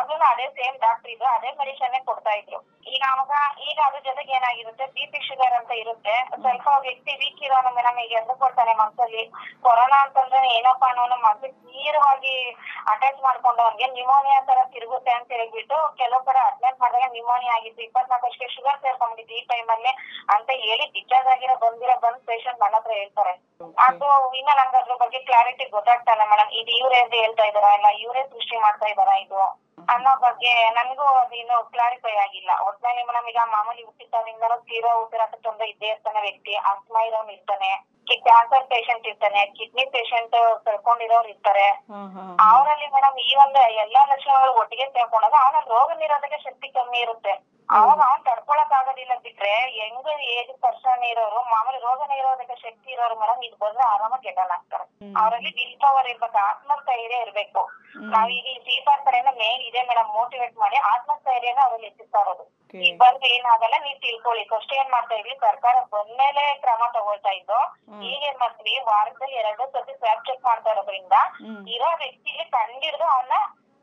ಅದು 0.00 0.14
ಅದೇ 0.30 0.46
ಸೇಮ್ 0.58 0.76
ಡಾಕ್ಟರ್ 0.78 1.10
ಇದ್ರು 1.10 1.28
ಅದೇ 1.36 1.50
ಮೆಡಿಸನ್ 1.58 1.96
ಕೊಡ್ತಾ 2.04 2.32
ಇದ್ರು. 2.40 2.58
ಈಗ 2.86 3.02
ಅವಾಗ, 3.12 3.32
ಈಗ 3.68 3.78
ಅದ್ರ 3.86 4.00
ಜೊತೆಗೆ 4.06 4.32
ಏನಾಗಿರುತ್ತೆ? 4.38 4.84
ಬಿ 4.94 5.04
ಪಿ 5.12 5.20
ಶುಗರ್ 5.28 5.54
ಅಂತ 5.58 5.72
ಇರುತ್ತೆ. 5.82 6.14
ಸ್ವಲ್ಪ 6.42 6.68
ವ್ಯಕ್ತಿ 6.86 7.12
ವೀಕ್ 7.22 7.42
ಇರೋನು 7.46 7.70
ಮೇಡಮ್ 7.78 7.98
ಈಗ 8.04 8.12
ಎದ್ದು 8.20 8.34
ಕೊಡ್ತಾನೆ 8.42 8.74
ಮನ್ಸಲ್ಲಿ. 8.74 9.24
ಕೊರೋನಾ 9.66 9.98
ಅಂತಂದ್ರೆ 10.04 10.40
ಏನಪ್ಪ 10.58 10.84
ಅನ್ನೋನು 10.90 11.18
ಮನ್ಸಿಗೆ 11.26 11.56
ತೀವ್ರವಾಗಿ 11.68 12.34
ಅಟ್ಯಾಚ್ 12.92 13.20
ಮಾಡ್ಕೊಂಡು 13.26 13.60
ಅವ್ನಿಗೆ 13.64 13.88
ನ್ಯೂಮೋನಿಯಾ 13.96 14.38
ತರ 14.48 14.60
ತಿರುಗುತ್ತೆ 14.74 15.12
ಅಂತ 15.18 15.30
ಹೇಳ್ಬಿಟ್ಟು 15.32 15.78
ಕೆಲವು 16.00 16.22
ಕಡೆ 16.28 16.40
ಅಡ್ಮಿಟ್ 16.48 16.80
ಮಾಡಿದಾಗ 16.82 17.10
ನ್ಯೂಮೋನಿಯಾ 17.16 17.52
ಆಗಿತ್ತು. 17.58 17.82
ಇಪ್ಪತ್ನಾಲ್ಕು 17.88 18.26
ವರ್ಷಕ್ಕೆ 18.28 18.48
ಶುಗರ್ 18.56 18.80
ಸೇರ್ಕೊಂಡಿದ್ದು 18.84 19.34
ಈ 19.34 19.42
ಟೈಮ್ 19.52 19.70
ಅಲ್ಲಿ 19.76 19.92
ಅಂತ 20.34 20.50
ಹೇಳಿ 20.64 20.86
ಡಿಸ್ಚಾರ್ಜ್ 20.96 21.30
ಆಗಿರೋ 21.34 21.56
ಬಂದಿರೋ 21.64 21.96
ಬಂದ್ 22.06 22.22
ಪೇಷಂಟ್ 22.30 22.62
ನನ್ನ 22.62 22.76
ಹತ್ರ 22.76 22.92
ಹೇಳ್ತಾರೆ 23.00 23.34
ಅದು 23.88 24.06
ಇನ್ನ 24.38 24.50
ನಂಗೆ 24.58 24.78
ಅದ್ರ 24.80 24.94
ಬಗ್ಗೆ 25.02 25.18
ಕ್ಲಾರಿಟಿ 25.28 25.64
ಗೊತ್ತಾಗ್ತಾ 25.76 26.12
ಇಲ್ಲ 26.14 26.24
ಮೇಡಮ್ 26.30 26.50
ಇದು 26.60 26.72
ಇವರೇ 26.80 27.00
ಹೇಳ್ತಾ 27.14 27.44
ಇದಾರಾ 27.50 27.70
ಇಲ್ಲ 27.78 27.88
ಇವರೇ 28.02 28.22
ಸೃಷ್ಟಿ 28.32 28.56
ಮಾಡ್ತಾ 28.64 28.86
ಇದಾರಾ 28.86 29.14
ಇದು? 29.24 29.40
ಅನ್ನೋ 29.88 30.12
ಬಗ್ಗೆ 30.24 30.52
ನನಗೂ 30.78 31.04
ಅದು 31.20 31.34
ಇನ್ನು 31.34 31.56
ಕ್ಲಾರಿಫೈ 31.74 32.14
ಆಗಿಲ್ಲ. 32.24 32.50
ಒಟ್ನಲ್ಲಿ 32.68 33.02
ಮೇಡಮ್ 33.08 33.28
ಈಗ 33.32 33.42
ಮಾಮೂಲಿ 33.52 33.82
ಹುಟ್ಟಿದ್ದಾಗಿಂದನೂ 33.84 34.56
ತೀರಾ 34.70 34.92
ಉಸಿರಾಟ 35.02 35.34
ತೊಂದರೆ 35.46 35.68
ಇದ್ದೇ 35.68 35.88
ಇರ್ತಾನೆ 35.88 36.20
ವ್ಯಕ್ತಿ. 36.20 36.54
ಆಸ್ಮಾ 36.70 37.02
ಇರೋನ್ 37.02 37.30
ಇರ್ತಾನೆ. 37.30 37.70
ಕ್ಯಾನ್ಸರ್ 38.26 38.66
ಪೇಷಂಟ್ 38.70 39.06
ಇರ್ತಾನೆ. 39.06 39.40
ಕಿಡ್ನಿ 39.56 39.84
ಪೇಷಂಟ್ 39.94 40.36
ಕಳ್ಕೊಂಡಿರೋರು 40.66 41.28
ಇರ್ತಾರೆ. 41.28 41.66
ಅವರಲ್ಲಿ 42.48 42.88
ಮೇಡಮ್ 42.94 43.18
ಈ 43.26 43.32
ಒಂದು 43.44 43.60
ಎಲ್ಲಾ 43.84 44.02
ಲಕ್ಷಣಗಳು 44.12 44.52
ಒಟ್ಟಿಗೆ 44.62 44.86
ಸೇರ್ಕೊಂಡಾಗ 44.96 45.36
ಅವನ 45.44 45.60
ರೋಗ 45.74 45.90
ನಿರೋಧಕ 46.02 46.34
ಶಕ್ತಿ 46.46 46.68
ಕಮ್ಮಿ 46.68 47.00
ಇರುತ್ತೆ. 47.00 47.34
ಅವಾಗ 47.68 48.00
ಅವ್ನ್ 48.06 48.22
ತಡ್ಕೊಳಕ್ 48.24 48.72
ಆಗೋದಿಲ್ಲ 48.72 49.14
ಬಿಟ್ರೆ 49.24 49.54
ಹೆಂಗ್ 49.72 50.06
ಏಜ್ 50.34 50.52
ಪರ್ಸನ್ 50.62 51.02
ಇರೋರು 51.10 51.40
ಮಾಮೂಲಿ 51.50 51.78
ರೋಗ 51.78 52.00
ನಿರೋಧಕ 52.12 52.52
ಶಕ್ತಿ 52.62 52.88
ಇರೋರು 52.92 53.16
ಮೇಡಮ್ 53.20 53.42
ಇದು 53.42 53.56
ಬಂದ್ರೆ 53.56 53.84
ಆರಾಮಾಗಿ 53.86 54.24
ಗೆಡಲ್ 54.28 54.52
ಆಗ್ತಾರೆ. 54.56 54.84
ಅವರಲ್ಲಿ 55.20 55.50
ವಿಲ್ 55.58 55.76
ಪವರ್ 55.82 56.08
ಇರ್ಬೇಕು 56.08 56.38
ಆತ್ಮಸ್ಥೈರ್ಯ 56.44 57.18
ಇರ್ಬೇಕು. 57.24 57.62
ನಾವ್ 58.12 58.30
ಈ 58.32 58.54
ಸೀಪಾರ್ 58.66 59.02
ಕಡೆಯಿಂದ 59.06 59.32
ಮೇನ್ 59.40 59.62
ಇದೆ 59.68 59.82
ಮೇಡಮ್ 59.90 60.10
ಮೋಟಿವೇಟ್ 60.14 60.56
ಮಾಡಿ 60.58 60.78
ಆತ್ಮಸ್ಥೈರ್ಯನ 60.92 61.60
ಅವ್ರಲ್ಲಿ 61.66 61.88
ಹೆಚ್ಚಿಸ್ತಾ 61.88 62.20
ಇರೋದು. 62.20 62.44
ಈಗ 62.80 62.94
ಬಂದ್ರೆ 62.98 63.28
ಏನಾಗಲ್ಲ 63.36 63.76
ನೀವ್ 63.84 64.00
ತಿಳ್ಕೊಳ್ಳಿ. 64.02 64.42
ಫಸ್ಟ್ 64.50 64.72
ಏನ್ 64.72 64.90
ಮಾಡ್ತಾ 64.90 65.14
ಇದ್ವಿ? 65.14 65.34
ಸರ್ಕಾರ 65.40 65.76
ಬಂದ್ಮೇಲೆ 65.94 66.44
ಕ್ರಮ 66.64 66.82
ತಗೊಳ್ತಾ 66.96 67.32
ಇದ್ದು 67.32 67.60
ಈಗ 68.08 68.20
ಏನ್ 68.22 68.38
ಮಾಡ್ತೀವಿ? 68.38 68.74
ವಾರದಲ್ಲಿ 68.90 69.36
ಎರಡು 69.42 69.66
ಸತಿ 69.76 69.94
ಸ್ವಾಬ್ 70.00 70.26
ಚೆಕ್ 70.26 70.44
ಮಾಡ್ತಾ 70.44 70.70
ಇರೋದ್ರಿಂದ 70.70 71.14
ಇರೋ 71.74 71.90
ವ್ಯಕ್ತಿಗೆ 72.02 72.44
ಕಂಡಿಡ್ದು 72.56 73.06
ಅವನ್ನ 73.14 73.36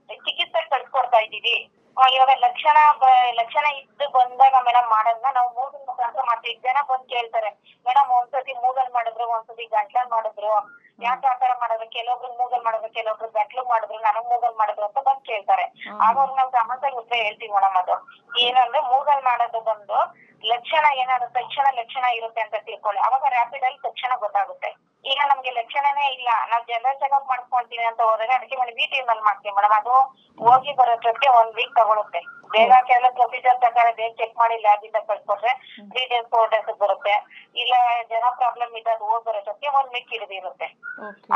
ಚಿಕಿತ್ಸೆ 0.10 0.62
ಕಳ್ಸ್ಕೊಡ್ತಾ 0.70 1.20
ಇದ್ದೀವಿ. 1.20 1.58
ಆ, 1.66 1.85
ಇವಾಗ 2.14 2.30
ಲಕ್ಷಣ 2.36 2.78
ಬ- 3.00 3.32
ಲಕ್ಷಣ 3.32 3.66
ಇದ್ದು 3.66 4.10
ಬಂದಾಗ 4.10 4.56
ಮೇಡಮ್ 4.66 4.90
ಮಾಡೋದನ್ನ 4.90 5.26
ನಾವು 5.34 5.50
ಮೂಗಿನ 5.54 5.84
ಮುಖಾಂತರ 5.88 6.22
ಮಾಡ್ತೀವಿ. 6.26 6.56
ಜನ 6.56 6.78
ಬಂದ್ 6.90 7.10
ಕೇಳ್ತಾರೆ 7.10 7.50
ಮೇಡಮ್ 7.86 8.10
ಒಂದ್ಸತಿ 8.12 8.54
ಮೂಗಲ್ 8.54 8.94
ಮಾಡಿದ್ರು 8.94 9.28
ಒಂದ್ಸತಿ 9.30 9.66
ಗಂಟ್ಲಲ್ 9.66 10.10
ಮಾಡಿದ್ರು. 10.10 10.52
ಯಾಕೆ 11.00 11.28
ಆತರ 11.28 11.52
ಮಾಡಿದ್ರು? 11.62 11.90
ಕೆಲವೊಬ್ರು 11.90 12.38
ಮೂಗಲ್ 12.38 12.64
ಮಾಡಿದ್ರು 12.64 12.90
ಕೆಲವೊಬ್ರು 12.90 13.30
ಗಂಟ್ಲು 13.30 13.64
ಮಾಡಿದ್ರು 13.64 13.98
ನನಗ್ 14.00 14.26
ಮೂಗಲ್ 14.26 14.56
ಮಾಡಿದ್ರು 14.56 14.86
ಅಂತ 14.86 14.98
ಬಂದ್ 14.98 15.26
ಕೇಳ್ತಾರೆ. 15.26 15.64
ಆಗ 16.02 16.18
ಅವ್ರಿಗೆ 16.18 16.38
ನಾವು 16.38 16.52
ಸಮಸ್ಯೆಗೆ 16.52 16.98
ಉತ್ತರ 16.98 17.16
ಹೇಳ್ತೀವಿ 17.16 17.54
ಮೇಡಮ್ 17.54 17.76
ಅದು. 17.76 17.96
ಏನಂದ್ರೆ 18.40 18.82
ಮೂಗಲ್ 18.82 19.24
ಮಾಡೋದು 19.24 19.62
ಬಂದು 19.62 19.98
ಲಕ್ಷಣ 20.44 20.86
ಏನಾದ್ರು 20.94 21.30
ತಕ್ಷಣ 21.30 21.68
ಲಕ್ಷಣ 21.72 22.06
ಇರುತ್ತೆ 22.06 22.42
ಅಂತ 22.42 22.56
ತಿಳ್ಕೊಳ್ಳಿ. 22.60 23.02
ಅವಾಗ 23.02 23.24
ರ್ಯಾಪಿಡ್ 23.30 23.64
ಆಗಿ 23.64 23.78
ತಕ್ಷಣ 23.78 24.12
ಗೊತ್ತಾಗುತ್ತೆ. 24.16 24.85
ಈಗ 25.06 25.20
ನಮ್ಗೆ 25.30 25.52
ಲಕ್ಷಣನೇ 25.58 26.06
ಇಲ್ಲ. 26.16 26.30
ನಾವ್ 26.52 26.64
ಜನರಲ್ 26.70 27.00
ಚೆಕಪ್ 27.02 27.28
ಮಾಡ್ಕೊಂತೀವಿ 27.32 27.86
ಅಂತ 27.90 28.02
ಹೋದಾಗ 28.10 28.32
ಅದಕ್ಕೆ 28.38 28.56
ಬಿ 28.80 28.86
ಟೀಮ್ 28.94 29.10
ಅಲ್ಲಿ 29.12 29.24
ಮಾಡ್ತೀವಿ 29.28 29.54
ಮೇಡಮ್ 29.58 29.76
ಅದು 29.80 29.96
ಹೋಗಿ 30.38 30.72
ಬರೋಷ್ಟಕ್ಕೆ 30.80 31.28
ಒಂದ್ 31.40 31.54
ವೀಕ್ 31.58 31.76
ತಗೊಳುತ್ತೆ. 31.78 32.22
ಬೇಗ 32.54 32.74
ಕೆಲವು 32.90 33.12
ಪ್ರೊಸೀಜರ್ 33.18 33.58
ಪ್ರಕಾರ 33.64 33.88
ಬೇಗ 33.98 34.12
ಚೆಕ್ 34.20 34.36
ಮಾಡಿ 34.42 34.56
ಲ್ಯಾಬ್ 34.64 34.84
ಇಂದ 34.88 35.00
ಕಳ್ಸ್ಕೊಟ್ರೆ 35.08 35.52
ತ್ರೀ 35.92 36.04
ಡೇಸ್ 36.12 36.28
ಫೋರ್ 36.34 36.50
ಡೇಸ್ 36.54 36.72
ಬರುತ್ತೆ. 36.84 37.16
ಇಲ್ಲ 37.56 37.74
ಜನ 38.12 38.26
ಪ್ರಾಬ್ಲಮ್ 38.40 38.74
ಇದೆ 38.80 38.92
ಅದು 38.96 39.06
ಹೋಗಿ 39.12 39.24
ಬರೋಷ್ಟಕ್ಕೆ 39.30 39.70
ಒಂದ್ 39.80 39.92
ವೀಕ್ 39.96 40.12
ಹಿಡಿದಿರುತ್ತೆ 40.16 40.68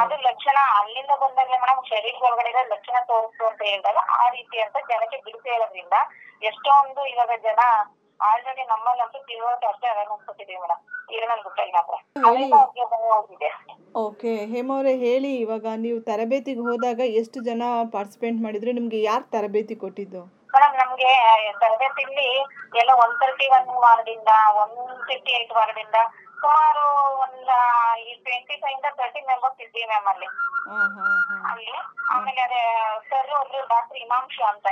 ಅದು 0.02 0.16
ಲಕ್ಷಣ 0.28 0.58
ಅಲ್ಲಿಂದ 0.80 1.14
ಬಂದಾಗಲೇ 1.22 1.60
ಮೇಡಮ್ 1.64 1.82
ಶರೀರ 1.92 2.16
ಒಳಗಡೆ 2.28 2.64
ಲಕ್ಷಣ 2.74 2.98
ತೋರಿಸ್ತು 3.10 3.46
ಅಂತ 3.50 3.62
ಹೇಳಿದಾಗ 3.70 4.02
ಆ 4.18 4.28
ರೀತಿ 4.36 4.60
ಅಂತ 4.66 4.78
ಜನಕ್ಕೆ 4.92 5.20
ಬಿಡಿಸಿ 5.26 5.50
ಹೇಳೋದ್ರಿಂದ 5.54 5.96
ಎಷ್ಟೊಂದು 6.42 7.04
ಇವಾಗ 7.14 7.34
ಜನ 7.48 7.62
ಆಲ್ರೆಡಿ 8.20 8.64
ನಮ್ಮಲ್ಲಂತೂ 8.70 9.20
ತಿಳುವಳಿಕೆ 9.28 9.68
ಅಷ್ಟೇ 9.72 9.88
ಅವೇರ್ನೆಸ್ 9.92 10.26
ಕೊಟ್ಟಿದ್ದೀವಿ 10.28 10.62
ಮೇಡಮ್ 10.64 10.82
ಹೋಗಿದೆ 13.10 13.50
ಓಕೆ 14.00 14.32
ಹೇಮವ್ರೆ 14.46 14.94
ಹೇಳಿ 14.98 15.32
ಇವಾಗ 15.36 15.66
ನೀವು 15.78 16.00
ತರಬೇತಿಗೆ 16.02 16.62
ಹೋದಾಗ 16.62 17.00
ಎಷ್ಟು 17.22 17.40
ಜನ 17.44 17.64
ಪಾರ್ಟಿಸಿಪೇಟ್ 17.94 18.38
ಮಾಡಿದ್ರು? 18.42 18.72
ನಿಮ್ಗೆ 18.72 19.00
ಯಾರು 19.02 19.26
ತರಬೇತಿ 19.32 19.76
ಕೊಟ್ಟಿದ್ದು? 19.76 20.22
ಮೇಡಮ್ 20.54 20.76
ನಮ್ಗೆ 20.76 21.12
ತರಬೇತಿಲಿ 21.62 22.28
ಎಲ್ಲ 22.80 22.92
ಒನ್ 23.04 23.14
ತರ್ಟಿ 23.20 23.48
ಒನ್ 23.50 23.70
ವಾರ್ಡಿಂದ 23.84 24.32
ಒನ್ 24.62 24.76
ಫಿಫ್ಟಿ 25.08 25.32
ಏಟ್ 25.32 25.52
ವಾರ್ಡಿಂದ 25.52 25.98
ಸುಮಾರು 26.42 26.84
ಒಂದ್ 27.24 27.52
ಟ್ವೆಂಟಿ 28.26 28.56
ಫೈವ್ 28.62 28.76
ಇಂದ 28.78 28.90
ತರ್ಟಿ 29.00 29.22
ಮೆಂಬರ್ಸ್ 29.28 29.62
ಇದ್ದೀವಿ 29.62 29.88
ಮ್ಯಾಮ್ 29.88 30.08
ಅಲ್ಲಿ. 30.08 30.30
ಅಲ್ಲಿ. 31.50 31.68
ಆಮೇಲೆ 32.12 32.42
ಅದೇ 32.42 32.62
ಸರ್ 33.10 33.32
ಒಬ್ರು 33.40 33.60
ಡಾಕ್ಟರ್ 33.68 33.98
ಹಿಮಾಂಶು 33.98 34.44
ಅಂತ. 34.44 34.68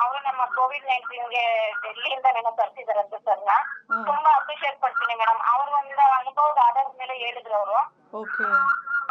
ಅವರು 0.00 0.18
ನಮ್ಮ 0.24 0.42
ಕೋವಿಡ್ 0.56 0.86
ನೈನ್ಟೀನ್ಗೆ 0.86 1.44
ಡೆಲ್ಲಿಯಿಂದ 1.82 2.26
ಏನೋ 2.32 2.50
ತರ್ಸಿದಾರಂತೆ 2.60 3.18
ಸರ್ನ. 3.24 3.50
ತುಂಬಾ 4.08 4.30
ಅಪ್ರಿಶಿಯೇಟ್ 4.32 4.78
ಪಡ್ತೀನಿ 4.80 5.14
ಮೇಡಮ್ 5.14 5.40
ಅವ್ರ 5.52 5.66
ಒಂದು 5.80 6.04
ಅನುಭವದ 6.20 6.58
ಆಧಾರದ 6.68 6.94
ಮೇಲೆ 6.98 7.14
ಹೇಳಿದ್ರು 7.24 7.54
ಅವರು. 7.54 7.78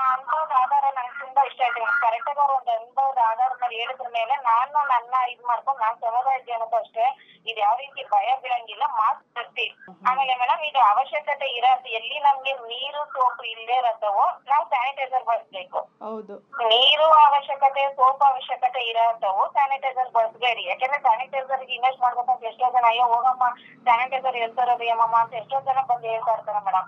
ಅನುಭವದ 0.09 0.53
ಆಧಾರ 0.61 0.85
ನಂಗೆ 0.97 1.15
ತುಂಬಾ 1.21 1.41
ಇಷ್ಟ 1.49 1.61
ಆಯ್ತು 1.65 1.83
ಕರೆಕ್ಟ್ 2.03 2.29
ಆಗಿ 2.31 2.41
ಅವ್ರ 2.41 2.53
ಒಂದು 2.57 2.71
ಅನುಭವದ 2.75 3.19
ಆಧಾರದ 3.29 3.57
ಮೇಲೆ 3.63 3.75
ಹೇಳಿದ್ರ 3.81 4.07
ಮೇಲೆ 4.17 4.35
ನಾನು 4.47 4.79
ನನ್ನ 4.91 5.15
ಇದ್ 5.31 5.43
ಮಾಡ್ಕೊಂಡು 5.49 5.81
ನಾನ್ 5.83 5.97
ಸಮುದಾಯ 6.03 6.39
ಜನಕ್ಕೂ 6.49 6.77
ಅಷ್ಟೇ. 6.79 7.05
ಇದು 7.45 7.59
ಯಾವ 7.61 7.75
ರೀತಿ 7.81 8.01
ಭಯ 8.11 8.29
ಬೀಳಂಗಿಲ್ಲ 8.41 8.85
ಮಾಸ್ಕ್ 8.95 9.25
ತರ್ತಿ 9.35 9.65
ಆಮೇಲೆ 10.07 10.33
ಮೇಡಮ್ 10.41 10.63
ಇದು 10.69 10.79
ಅವಶ್ಯಕತೆ 10.89 11.47
ಇರತ್ತೆ 11.57 11.89
ಎಲ್ಲಿ 11.99 12.17
ನಮ್ಗೆ 12.25 12.53
ನೀರು 12.71 13.01
ಸೋಪು 13.13 13.43
ಇಲ್ಲದೆ 13.51 13.75
ಇರತ್ತವೋ 13.81 14.23
ನಾವು 14.49 14.63
ಸ್ಯಾನಿಟೈಸರ್ 14.71 15.25
ಬಳಸ್ಬೇಕು. 15.29 15.79
ಹೌದು. 16.05 16.35
ನೀರು 16.71 17.07
ಅವಶ್ಯಕತೆ 17.23 17.83
ಸೋಪ್ 17.97 18.23
ಅವಶ್ಯಕತೆ 18.29 18.81
ಇರತ್ತವೋ 18.91 19.43
ಸ್ಯಾನಿಟೈಸರ್ 19.55 20.11
ಬಳಸ್ಬೇಡಿ. 20.17 20.63
ಯಾಕಂದ್ರೆ 20.69 20.99
ಸ್ಯಾನಿಟೈಸರ್ 21.05 21.63
ಇನ್ವೆಸ್ಟ್ 21.75 22.03
ಮಾಡ್ಬೇಕಂತ 22.03 22.43
ಎಷ್ಟೋ 22.51 22.69
ಜನ 22.75 22.85
ಅಯ್ಯೋ 22.91 23.07
ಹೋಗಮ್ಮ 23.13 23.45
ಸ್ಯಾನಿಟೈಸರ್ 23.85 24.37
ಹೇಳ್ತಾರೋದು 24.41 24.85
ಯಮ್ಮಮ್ಮ 24.89 25.17
ಅಂತ 25.23 25.33
ಎಷ್ಟೋ 25.41 25.59
ಜನ 25.67 25.79
ಬಂದು 25.89 26.07
ಹೇಳ್ತಾ 26.09 26.33
ಇರ್ತಾರೆ 26.37 26.61
ಮೇಡಮ್ 26.67 26.87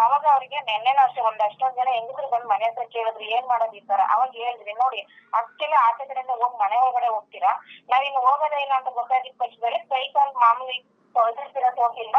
ಅವಾಗ 0.00 0.24
ಅವ್ರಿಗೆ 0.34 0.58
ನೆನ್ನೆನೂ 0.70 1.02
ಅಷ್ಟೇ 1.06 1.22
ಒಂದ್ 1.28 1.44
ಅಷ್ಟೊಂದ್ 1.48 1.78
ಜನ 1.78 1.88
ಹೆಂಗಸರು 1.96 2.28
ಬಂದು 2.34 2.48
ಮನೆ 2.60 2.68
ಹತ್ರ 2.68 2.84
ಕೇಳಿದ್ರು 2.94 3.24
ಏನ್ 3.34 3.46
ಮಾಡೋದು 3.50 3.76
ಈ 3.76 3.82
ತರ? 3.90 4.00
ಅವಾಗ 4.12 4.30
ಹೇಳಿದ್ರಿ 4.40 4.72
ನೋಡಿ 4.80 5.00
ಅಷ್ಟೆಲ್ಲ 5.32 5.74
ಆಚೆ 5.86 6.04
ಕಡೆಯಿಂದ 6.04 6.32
ಹೋಗಿ 6.40 6.56
ಮನೆ 6.62 6.76
ಒಳಗಡೆ 6.80 7.08
ಹೋಗ್ತೀರಾ? 7.14 7.52
ನಾವಿನ್ನು 7.90 8.20
ಹೋಗೋದೇ 8.26 8.58
ಇಲ್ಲ 8.64 8.74
ಅಂತ 8.78 8.90
ಗೊತ್ತಾಗಿದ್ 8.98 9.38
ಪಕ್ಷದಲ್ಲಿ 9.38 9.78
ಕೈ 9.92 10.02
ಕಾಲು 10.16 10.32
ಮಾಮೂಲಿ 10.42 10.76
ತೊಳೆದಿರ್ತೀರ 11.14 11.68
ಸೋಪಿಂದ 11.78 12.18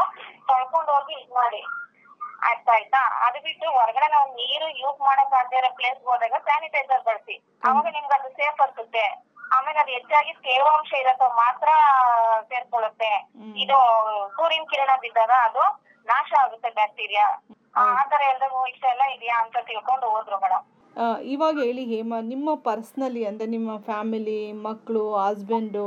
ತೊಳ್ಕೊಂಡು 0.50 0.92
ಹೋಗಿ 0.96 1.14
ಇದ್ 1.22 1.34
ಮಾಡಿ. 1.34 1.62
ಅರ್ಥ 2.50 2.68
ಆಯ್ತಾ? 2.76 3.02
ಅದು 3.26 3.40
ಬಿಟ್ಟು 3.40 3.68
ಹೊರಗಡೆ 3.72 4.08
ನಾವು 4.14 4.28
ನೀರು 4.34 4.68
ಯೂಸ್ 4.82 5.00
ಮಾಡಕ್ 5.00 5.36
ಆಗದೆ 5.40 5.58
ಇರೋ 5.58 5.70
ಪ್ಲೇಸ್ 5.80 6.00
ಹೋದಾಗ 6.06 6.38
ಸ್ಯಾನಿಟೈಸರ್ 6.48 7.04
ಬಳಸಿ. 7.10 7.36
ಅವಾಗ 7.64 7.86
ನಿಮ್ಗೆ 7.98 8.16
ಅದು 8.18 8.30
ಸೇಫ್ 8.40 8.62
ಅನ್ಸುತ್ತೆ. 8.66 9.06
ಆಮೇಲೆ 9.52 9.80
ಅದು 9.80 9.92
ಹೆಚ್ಚಾಗಿ 9.92 10.34
ತೇವಾಂಶ 10.46 10.92
ಇರತ್ತೋ 11.04 11.28
ಮಾತ್ರ 11.42 11.70
ಸೇರ್ಕೊಳ್ಳುತ್ತೆ. 12.50 13.12
ಇದು 13.64 13.78
ಸೂರ್ಯನ 14.36 14.66
ಕಿರಣ 14.72 14.92
ಬಿದ್ದಾಗ 15.04 15.34
ಅದು 15.48 15.64
ನಾಶ 16.06 16.30
ಆಗುತ್ತೆ 16.44 16.70
ಬ್ಯಾಕ್ಟೀರಿಯಾ. 16.78 17.26
ಆತರ 17.96 18.22
ಎಲ್ರಿಗೂ 18.32 18.62
ಇಷ್ಟ 18.72 18.84
ಎಲ್ಲ 18.94 19.04
ಇದೆಯಾ 19.16 19.36
ಅಂತ 19.44 19.58
ತಿಳ್ಕೊಂಡು 19.70 20.08
ಹೋದ್ರು 20.14 20.38
ಮೇಡಮ್ 20.44 20.66
ಇವಾಗ 21.34 21.56
ಹೇಳಿ 21.68 21.84
ಹೇಮ 21.92 22.14
ನಿಮ್ಮ 22.32 22.50
ಪರ್ಸ್ನಲಿ 22.66 23.22
ಅಂದ್ರೆ 23.28 23.46
ನಿಮ್ಮ 23.54 23.72
ಫ್ಯಾಮಿಲಿ 23.86 24.40
ಮಕ್ಕಳು 24.66 25.04
ಹಸ್ಬೆಂಡು 25.20 25.86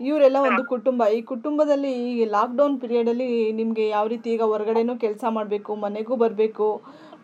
ಇವರೆಲ್ಲ 0.00 0.38
ಒಂದು 0.48 0.62
ಕುಟುಂಬ. 0.72 1.02
ಈ 1.16 1.20
ಕುಟುಂಬದಲ್ಲಿ 1.30 1.90
ಈ 2.10 2.24
ಲಾಕ್ಡೌನ್ 2.36 2.76
ಪೀರಿಯಡಲ್ಲಿ 2.82 3.28
ನಿಮಗೆ 3.60 3.84
ಯಾವ 3.88 4.04
ರೀತಿ 4.12 4.28
ಈಗ 4.34 4.44
ಹೊರಗಡೆನೂ 4.52 4.94
ಕೆಲಸ 5.04 5.24
ಮಾಡಬೇಕು 5.36 5.74
ಮನೆಗೂ 5.84 6.16
ಬರಬೇಕು 6.22 6.68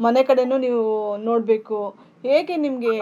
ಮನೆ 0.00 0.22
ಕಡೆನೂ 0.30 0.56
ನೀವು 0.66 0.82
ನೋಡಬೇಕು. 1.28 1.78
ಹೇಗೆ 2.24 2.54
ನಿಮಗೆ 2.56 2.92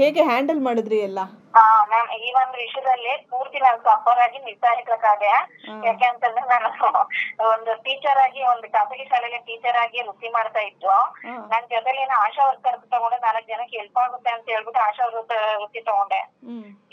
ಹೇಗೆ 0.00 0.22
ಹ್ಯಾಂಡಲ್ 0.30 0.60
ಮಾಡಿದ್ರಿ 0.66 0.98
ಎಲ್ಲ? 1.08 1.20
ಹಾ 1.54 1.62
ಮ್ಯಾಮ್ 1.90 2.10
ಈ 2.24 2.28
ಒಂದು 2.40 2.56
ವಿಷಯದಲ್ಲಿ 2.62 3.12
ಪೂರ್ತಿ 3.30 3.58
ನಾನು 3.64 3.78
ಸಫರ್ 3.86 4.20
ಆಗಿ 4.24 4.38
ನಿಸ್ಸಹಾಯಕರಾದೆ 4.46 5.30
ಯಾಕೆಂತಂದ್ರೆ 5.86 6.42
ನಾನು 6.52 6.68
ಒಂದು 7.52 7.72
ಟೀಚರ್ 7.86 8.20
ಆಗಿ 8.24 8.40
ಒಂದು 8.52 8.66
ಖಾಸಗಿ 8.74 9.04
ಶಾಲೆಯಲ್ಲಿ 9.12 9.40
ಟೀಚರ್ 9.48 9.78
ಆಗಿ 9.84 9.98
ವೃತ್ತಿ 10.08 10.28
ಮಾಡ್ತಾ 10.36 10.62
ಇದ್ದು. 10.70 10.94
ನನ್ 11.52 11.66
ಜೊತೆಲಿ 11.74 12.00
ಏನೋ 12.06 12.16
ಆಶಾ 12.26 12.44
ವರ್ಕರ್ 12.50 12.78
ತಗೊಂಡೆ 12.94 13.18
ನಾಲ್ಕು 13.26 13.48
ಜನಕ್ಕೆ 13.52 13.76
ಹೆಲ್ಪ್ 13.80 13.98
ಆಗುತ್ತೆ 14.04 14.30
ಅಂತ 14.36 14.46
ಹೇಳ್ಬಿಟ್ಟು 14.54 14.82
ಆಶಾ 14.88 15.06
ವೃತ್ತ 15.08 15.32
ವೃತ್ತಿ 15.62 15.82
ತಗೊಂಡೆ. 15.90 16.20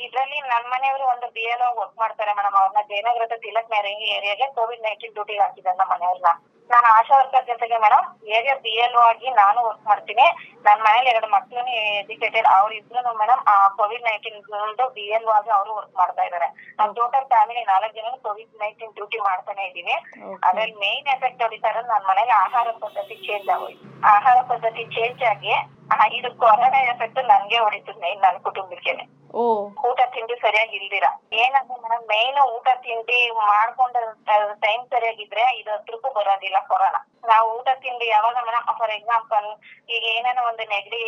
ಇದ್ರಲ್ಲಿ 0.05 0.39
ನನ್ 0.53 0.67
ಮನೆಯವರು 0.73 1.05
ಒಂದು 1.13 1.29
ಬಿ 1.37 1.45
ಎಲ್ 1.53 1.65
ವರ್ಕ್ 1.81 1.95
ಮಾಡ್ತಾರೆ 2.03 2.33
ಮೇಡಮ್ 2.39 2.57
ಅವ್ರನ್ನ 2.61 2.83
ಜಯನಗರದ 2.91 3.37
ತಿಲಕ್ 3.45 3.71
ಮ್ಯಾರಿಂಗ್ 3.75 4.03
ಏರಿಯಾಗೆ 4.17 4.47
ಕೋವಿಡ್ 4.59 4.85
ನೈನ್ಟೀನ್ 4.87 5.15
ಡ್ಯೂಟಿಗೆ 5.17 5.43
ಹಾಕಿದ್ದಾರೆ 5.45 5.79
ನಮ್ಮ 5.81 5.93
ಮನೆಯವ್ರನ್ನ. 5.95 6.33
ನಾನು 6.69 6.87
ಆಶಾ 6.97 7.15
ವರ್ಕರ್ 7.17 7.49
ಜೊತೆಗೆ 7.49 7.77
ಮೇಡಮ್ 7.83 8.05
ಹೇಗೆ 8.29 8.53
ಬಿ 8.63 8.71
ಎಲ್ 8.83 8.95
ಆಗಿ 9.09 9.27
ನಾನು 9.41 9.59
ವರ್ಕ್ 9.67 9.83
ಮಾಡ್ತೀನಿ. 9.89 10.25
ನನ್ನ 10.65 10.79
ಮನೇಲಿ 10.85 11.09
ಎರಡು 11.13 11.27
ಮಕ್ಕಳು 11.33 11.61
ಎಜುಕೇಟೆಡ್ 11.99 12.47
ಅವ್ರಿಬ್ರು 12.55 13.13
madam 13.21 13.41
Covid 13.79 14.05
nineteen 14.07 14.39
B 14.95 15.05
L 15.15 15.27
ಆಗಿ 15.37 15.51
ಅವರು 15.57 15.71
ವರ್ಕ್ 15.77 15.95
ಮಾಡ್ತಾ 16.01 16.23
ಇದಾರೆ. 16.29 16.47
ನಾನ್ 16.79 16.91
ಟೋಟಲ್ 16.99 17.27
ಫ್ಯಾಮಿಲಿ 17.33 17.63
ನಾಲ್ಕು 17.71 17.93
ಜನ 17.97 18.11
ಕೋವಿಡ್ 18.25 18.53
ನೈನ್ಟೀನ್ 18.63 18.93
ಡ್ಯೂಟಿ 18.97 19.19
ಮಾಡ್ತಾನೆ 19.29 19.63
ಇದೀವಿ. 19.69 19.95
ಅದ್ರಲ್ಲಿ 20.47 20.75
ಮೇನ್ 20.85 21.09
ಎಫೆಕ್ಟ್ 21.15 21.43
ಹೊಡಿತಾರ 21.45 21.75
ನನ್ 21.81 21.89
ನನ್ನ 21.91 22.05
ಮನೇಲಿ 22.11 22.33
ಆಹಾರ 22.43 22.67
ಪದ್ಧತಿ 22.83 23.15
ಚೇಂಜ್ 23.27 23.49
ಆಗೋಯ್ತು. 23.55 23.85
ಆಹಾರ 24.13 24.37
ಪದ್ಧತಿ 24.51 24.83
ಚೇಂಜ್ 24.95 25.23
ಆಗಿ 25.33 25.53
ಇದು 26.17 26.29
ಕೊರೋನಾ 26.41 26.79
ಎಫೆಕ್ಟ್ 26.93 27.19
ನನ್ಗೆ 27.33 27.59
ಹೊಡಿತು 27.65 27.91
ಮೇನ್ 28.03 28.21
ನನ್ನ 28.25 28.37
ಕುಟುಂಬಕ್ಕೆ. 28.47 28.93
ಊಟ 29.87 30.01
ತಿಂಡಿ 30.13 30.35
ಸರಿಯಾಗಿ 30.43 30.75
ಇಲ್ದಿರ? 30.79 31.05
ಏನಂದ್ರೆ 31.41 31.77
ಮೇಡಮ್ 31.83 32.05
ಮೇನ್ 32.11 32.39
ಊಟ 32.55 32.67
ತಿಂಡಿ 32.85 33.19
ಮಾಡ್ಕೊಂಡ 33.49 33.95
ಟೈಮ್ 34.65 34.83
ಸರಿಯಾಗಿದ್ರೆ 34.93 35.43
ಇದು 35.59 35.71
ಹತ್ರಕ್ಕೂ 35.75 36.09
ಬರೋದಿಲ್ಲ 36.17 36.59
ಕೊರೋನಾ. 36.69 37.01
ನಾವು 37.31 37.45
ಊಟ 37.57 37.69
ತಿಂಡಿ 37.83 38.07
ಯಾವಾಗ 38.07 38.37
ಮೇಡಮ್ 38.47 38.65
ಫಾರ್ 38.79 38.93
ಎಕ್ಸಾಂಪಲ್ 38.97 39.47
ಈಗ 39.95 40.03
ಏನೇನೋ 40.15 40.41
ಒಂದು 40.51 40.63
ನೆಗಡಿ 40.73 41.01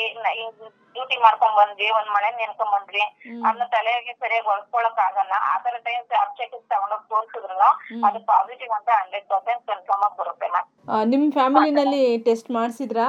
ಡ್ಯೂಟಿ 0.95 1.17
ಮಾಡ್ಕೊಂಡ್ 1.25 1.57
ಬಂದ್ವಿ 1.59 1.87
ಒಂದ್ 1.97 2.11
ಮಳೆ 2.15 2.29
ನೆನ್ಕೊಂಡ್ 2.39 2.73
ಬಂದ್ವಿ 2.75 3.03
ಅದನ್ನ 3.45 3.65
ತಲೆಗೆ 3.75 4.13
ಸರಿಯಾಗಿ 4.21 4.47
ಹೊಲ್ಕೊಳಕ್ 4.51 5.01
ಆಗಲ್ಲ. 5.07 5.33
ಆ 5.51 5.55
ತರ 5.65 5.75
ಟೈಮ್ 5.87 6.03
ಅಬ್ಜೆಕ್ಟ್ 6.23 6.57
ತಗೊಂಡೋಗ್ 6.73 7.05
ತೋರ್ಸಿದ್ರು 7.11 7.69
ಅದು 8.07 8.19
ಪಾಸಿಟಿವ್ 8.31 8.73
ಅಂತ 8.77 8.89
ಹಂಡ್ರೆಡ್ 9.01 9.27
ಪರ್ಸೆಂಟ್ 9.33 9.63
ಕನ್ಫರ್ಮ್ 9.71 10.05
ಆಗಿ 10.07 10.17
ಬರುತ್ತೆ 10.21 10.49
ಮ್ಯಾಮ್ 10.55 10.69
ನಿಮ್ 11.13 11.27
ಫ್ಯಾಮಿಲಿನಲ್ಲಿ 11.37 12.03
ಟೆಸ್ಟ್ 12.27 12.49
ಮಾಡಿಸಿದ್ರಾ? 12.57 13.07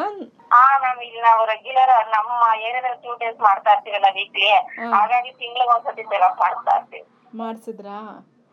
ಹಾ 0.50 0.62
ಮ್ಯಾಮ್ 0.78 1.00
ಇಲ್ಲಿ 1.07 1.21
ನಾವು 1.23 1.43
ರೆಗ್ಯುಲರ್ 1.50 1.93
ನಮ್ಮ 2.14 2.31
ಏರಿಯಾದಲ್ಲಿ 2.61 3.00
ಟೂ 3.05 3.12
ಡೇಸ್ 3.23 3.38
ಮಾಡ್ತಾ 3.40 3.73
ಇರ್ತೀವಲ್ಲ 3.75 4.09
ವೀಕ್ಲಿ 4.17 4.50
ಹಾಗಾಗಿ 4.93 5.31
ತಿಂಗಳಿಗೆ 5.40 5.73
ಒಂದ್ಸತಿ 5.75 6.05
ಚೆಕಪ್ 6.05 6.38
ಮಾಡ್ತಾ 6.45 6.75
ಇರ್ತೀವಿ. 6.78 7.05
ಮಾಡಿಸಿದ್ರಾ? 7.35 7.97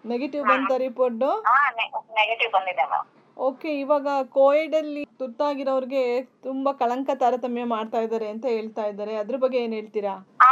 ನೆಗೆಟಿವ್ 0.06 0.44
ಬಂತ 0.50 0.72
ರಿಪೋರ್ಟ್ 0.84 1.24
ಹಾ 1.48 1.58
ನೆಗೆಟಿವ್ 2.18 2.52
ಬಂದಿದೆ 2.54 2.86
ಮ್ಯಾಮ್ 2.86 3.08
ಓಕೆ 3.38 3.70
ಇವಾಗ 3.80 4.08
ಕೋವಿಡಲ್ಲಿ 4.36 5.02
ತುತ್ತಾಗಿರೋರ್ಗೆ 5.20 6.04
ತುಂಬಾ 6.44 6.72
ಕಳಂಕ 6.82 7.10
ತಾರತಮ್ಯ 7.20 7.64
ಮಾಡ್ತಾ 7.74 8.00
ಇದ್ದಾರೆ 8.06 8.28
ಅಂತ 8.34 8.46
ಹೇಳ್ತಾ 8.54 8.84
ಇದ್ದಾರೆ. 8.92 9.14
ಅದ್ರ 9.22 9.36
ಬಗ್ಗೆ 9.44 9.60
ಏನ್ 9.64 9.74
ಹೇಳ್ತೀರಾ? 9.74 10.14
ಹಾ 10.44 10.52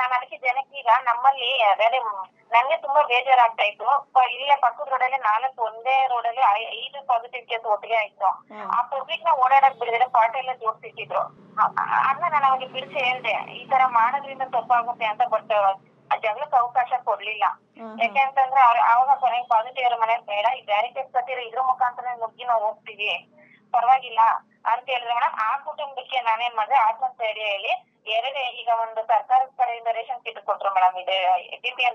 ನಾನು 0.00 0.12
ಅದಕ್ಕೆ 0.16 0.38
ಜನಕ್ಕೆ 0.44 0.76
ಈಗ 0.80 0.90
ನಮ್ಮಲ್ಲಿ 1.08 1.48
ಅದೇ 1.64 1.88
ನನ್ಗೆ 2.52 2.76
ತುಂಬಾ 2.76 3.00
ಬೇಜಾರಾಗ್ತಾ 3.10 3.64
ಇತ್ತು. 3.70 3.86
ಇಲ್ಲೇ 4.34 4.56
ಪಕ್ಕದ 4.64 4.88
ರೋಡಲ್ಲಿ 4.92 5.18
ನಾಲ್ಕು 5.22 5.60
ಒಂದೇ 5.68 5.96
ರೋಡಲ್ಲಿ 6.12 6.42
ಐದು 6.80 6.98
ಪಾಸಿಟಿವ್ 7.08 7.44
ಕೇಸ್ 7.50 7.66
ಒಟ್ಟಿಗೆ 7.72 7.96
ಆಯ್ತು. 8.00 8.28
ಆ 8.76 8.80
ಪಬ್ಲಿಕ್ನ 8.92 9.32
ಓಡಾಡಕ್ 9.44 9.78
ಬಿಡಿದ್ರೆ 9.80 10.06
ಪಾರ್ಟಿ 10.16 10.38
ಎಲ್ಲ 10.38 10.54
ಜೋಡ್ಸಿಟ್ಟಿದ್ರು 10.62 11.22
ಅದ್ನ 12.10 12.24
ನಾನು 12.28 12.46
ಅವ್ರಿಗೆ 12.48 12.68
ಬಿಡಿಸಿ 12.72 12.98
ಹೇಳ್ದೆ 13.06 13.34
ಈ 13.58 13.62
ತರ 13.68 13.82
ಮಾಡೋದ್ರಿಂದ 13.98 14.46
ತಪ್ಪಾಗುತ್ತೆ 14.56 15.06
ಅಂತ 15.12 15.22
ಬಟ್ 15.34 15.52
ಜಗಳಕ್ಕೆ 16.10 16.56
ಅವಕಾಶ 16.56 16.92
ಕೊಡ್ಲಿಲ್ಲ. 17.06 17.44
ಯಾಕೆಂತಂದ್ರೆ 18.02 18.60
ಅವ್ರ 18.66 18.78
ಅವಾಗ 18.90 19.14
ಕೊನೆಗೆ 19.22 19.46
ಪಾಸಿಟಿವ್ 19.54 19.86
ಇರೋ 19.86 19.96
ಮನೆ 20.02 20.14
ಬೇಡ 20.28 20.46
ಈ 20.58 20.62
ಬ್ಯಾರಿಕೇಡ್ 20.66 21.08
ಕಟ್ಟಿರೋ 21.14 21.42
ಇದ್ರ 21.48 21.62
ಮುಖಾಂತರ 21.70 22.12
ನುಗ್ಗಿ 22.20 22.44
ನಾವು 22.44 22.62
ಹೋಗ್ತೀವಿ. 22.66 23.10
ಪರವಾಗಿಲ್ಲ. 23.74 24.20
ಅಂತ 24.70 24.86
ಹೇಳಿದ್ರೆ. 24.92 25.14
ಮೇಡಮ್ 25.14 25.36
ಆ 25.46 25.50
ಕುಟುಂಬಕ್ಕೆ 25.66 26.18
ನಾನೇನ್ 26.28 26.56
ಮಾಡಿದೆ 26.56 26.78
ಆತ್ಮಸ್ಥೈರ್ಯಲ್ಲಿ 26.86 27.72
ಎರಡೇ 28.16 28.42
ಈಗ 28.60 28.70
ಒಂದು 28.84 29.00
ಸರ್ಕಾರದ 29.10 29.50
ಕಡೆಯಿಂದ 29.60 29.90
ರೇಷನ್ 29.96 30.22
ಕಿಟ್ 30.24 30.40
ಕೊಟ್ರು 30.48 30.70
ಮೇಡಮ್ 30.76 30.96
ಇದೆ 31.02 31.16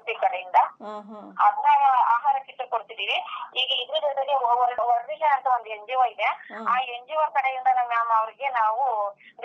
ಸಿ 0.06 0.13
ಕಡೆಯಿಂದ. 0.24 0.58
ಅದ್ನ 0.82 1.08
ಹಾ 1.10 1.48
ಅದ್ರಾಗ 1.48 1.84
ಆಹಾರ 2.13 2.36
ಕಿಟ್ 2.48 2.63
ಕೊಡ್ತಿದೀವಿ. 2.74 3.18
ಈಗ 3.62 3.70
ಇದ್ರ 3.84 3.98
ಜೊತೆಗೆ 4.08 4.36
ವರ್ದಿಷ 4.91 5.24
ಅಂತ 5.36 5.48
ಒಂದು 5.56 5.70
ಎನ್ 5.75 5.86
ಜಿ 5.89 5.96
ಒ 6.01 6.06
ಇದೆ. 6.13 6.30
ಆ 6.72 6.75
ಎನ್ 6.96 7.06
ಜಿ 7.10 7.15
ಒ 7.15 7.25
ಕಡೆಯಿಂದ 7.38 7.70
ಮ್ಯಾಮ್ 7.91 8.12
ಅವ್ರಿಗೆ 8.20 8.48
ನಾವು 8.60 8.84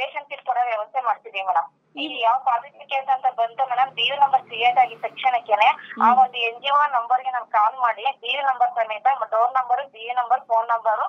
ರೇಷನ್ 0.00 0.28
ಕಿಟ್ 0.30 0.46
ಕೊಡೋ 0.48 0.64
ವ್ಯವಸ್ಥೆ 0.72 1.02
ಮಾಡ್ತಿದೀವಿ 1.08 1.46
ಮೇಡಮ್ 1.50 1.68
ಈಗ 1.96 2.12
ಯಾವ 2.24 2.38
ಪಾಸಿಟಿವ್ 2.48 2.88
ಕೇಸ್ 2.90 3.10
ಅಂತ 3.14 3.28
ಬಂತು 3.38 3.62
ಮೇಡಮ್ 3.70 3.90
ಬಿ 3.98 4.06
ನಂಬರ್ 4.22 4.42
ಕ್ರಿಯೇಟ್ 4.48 4.78
ಆಗಿ 4.82 4.96
ತಕ್ಷಣಕ್ಕೇನೆ 5.04 5.68
ಆ 6.04 6.08
ಒಂದು 6.22 6.38
ಎನ್ 6.48 6.60
ಜಿ 6.64 6.70
ಒ 6.74 6.80
ನಂಬರ್ಗೆ 6.96 7.30
ನಾನು 7.36 7.48
ಕಾಲ್ 7.56 7.76
ಮಾಡಿ 7.84 8.04
ಬಿ 8.22 8.32
ನಂಬರ್ 8.48 8.72
ಸಮೇತ 8.78 9.06
door 9.34 9.52
number 9.58 9.82
B 9.94 10.04
number 10.20 10.42
phone 10.50 10.68
number 10.74 11.02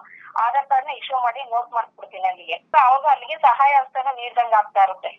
Aadhaar 0.46 0.68
ಕಾರ್ಡ್ನ 0.72 0.94
ಇಶ್ಯೂ 1.02 1.18
ಮಾಡಿ 1.26 1.42
ನೋಟ್ 1.54 1.72
ಮಾಡ್ಕೊಡ್ತೀನಿ 1.78 2.28
ಅಲ್ಲಿಗೆ. 2.32 2.58
ಅವಾಗ 2.86 3.06
ಅಲ್ಲಿಗೆ 3.14 3.38
ಸಹಾಯ 3.48 3.72
ಹಸ್ತನ 3.82 4.12
ನೀಡ್ದಂಗ್ 4.20 4.56
ಆಗ್ತಾ 4.60 4.82
ಇರುತ್ತೆ. 4.88 5.12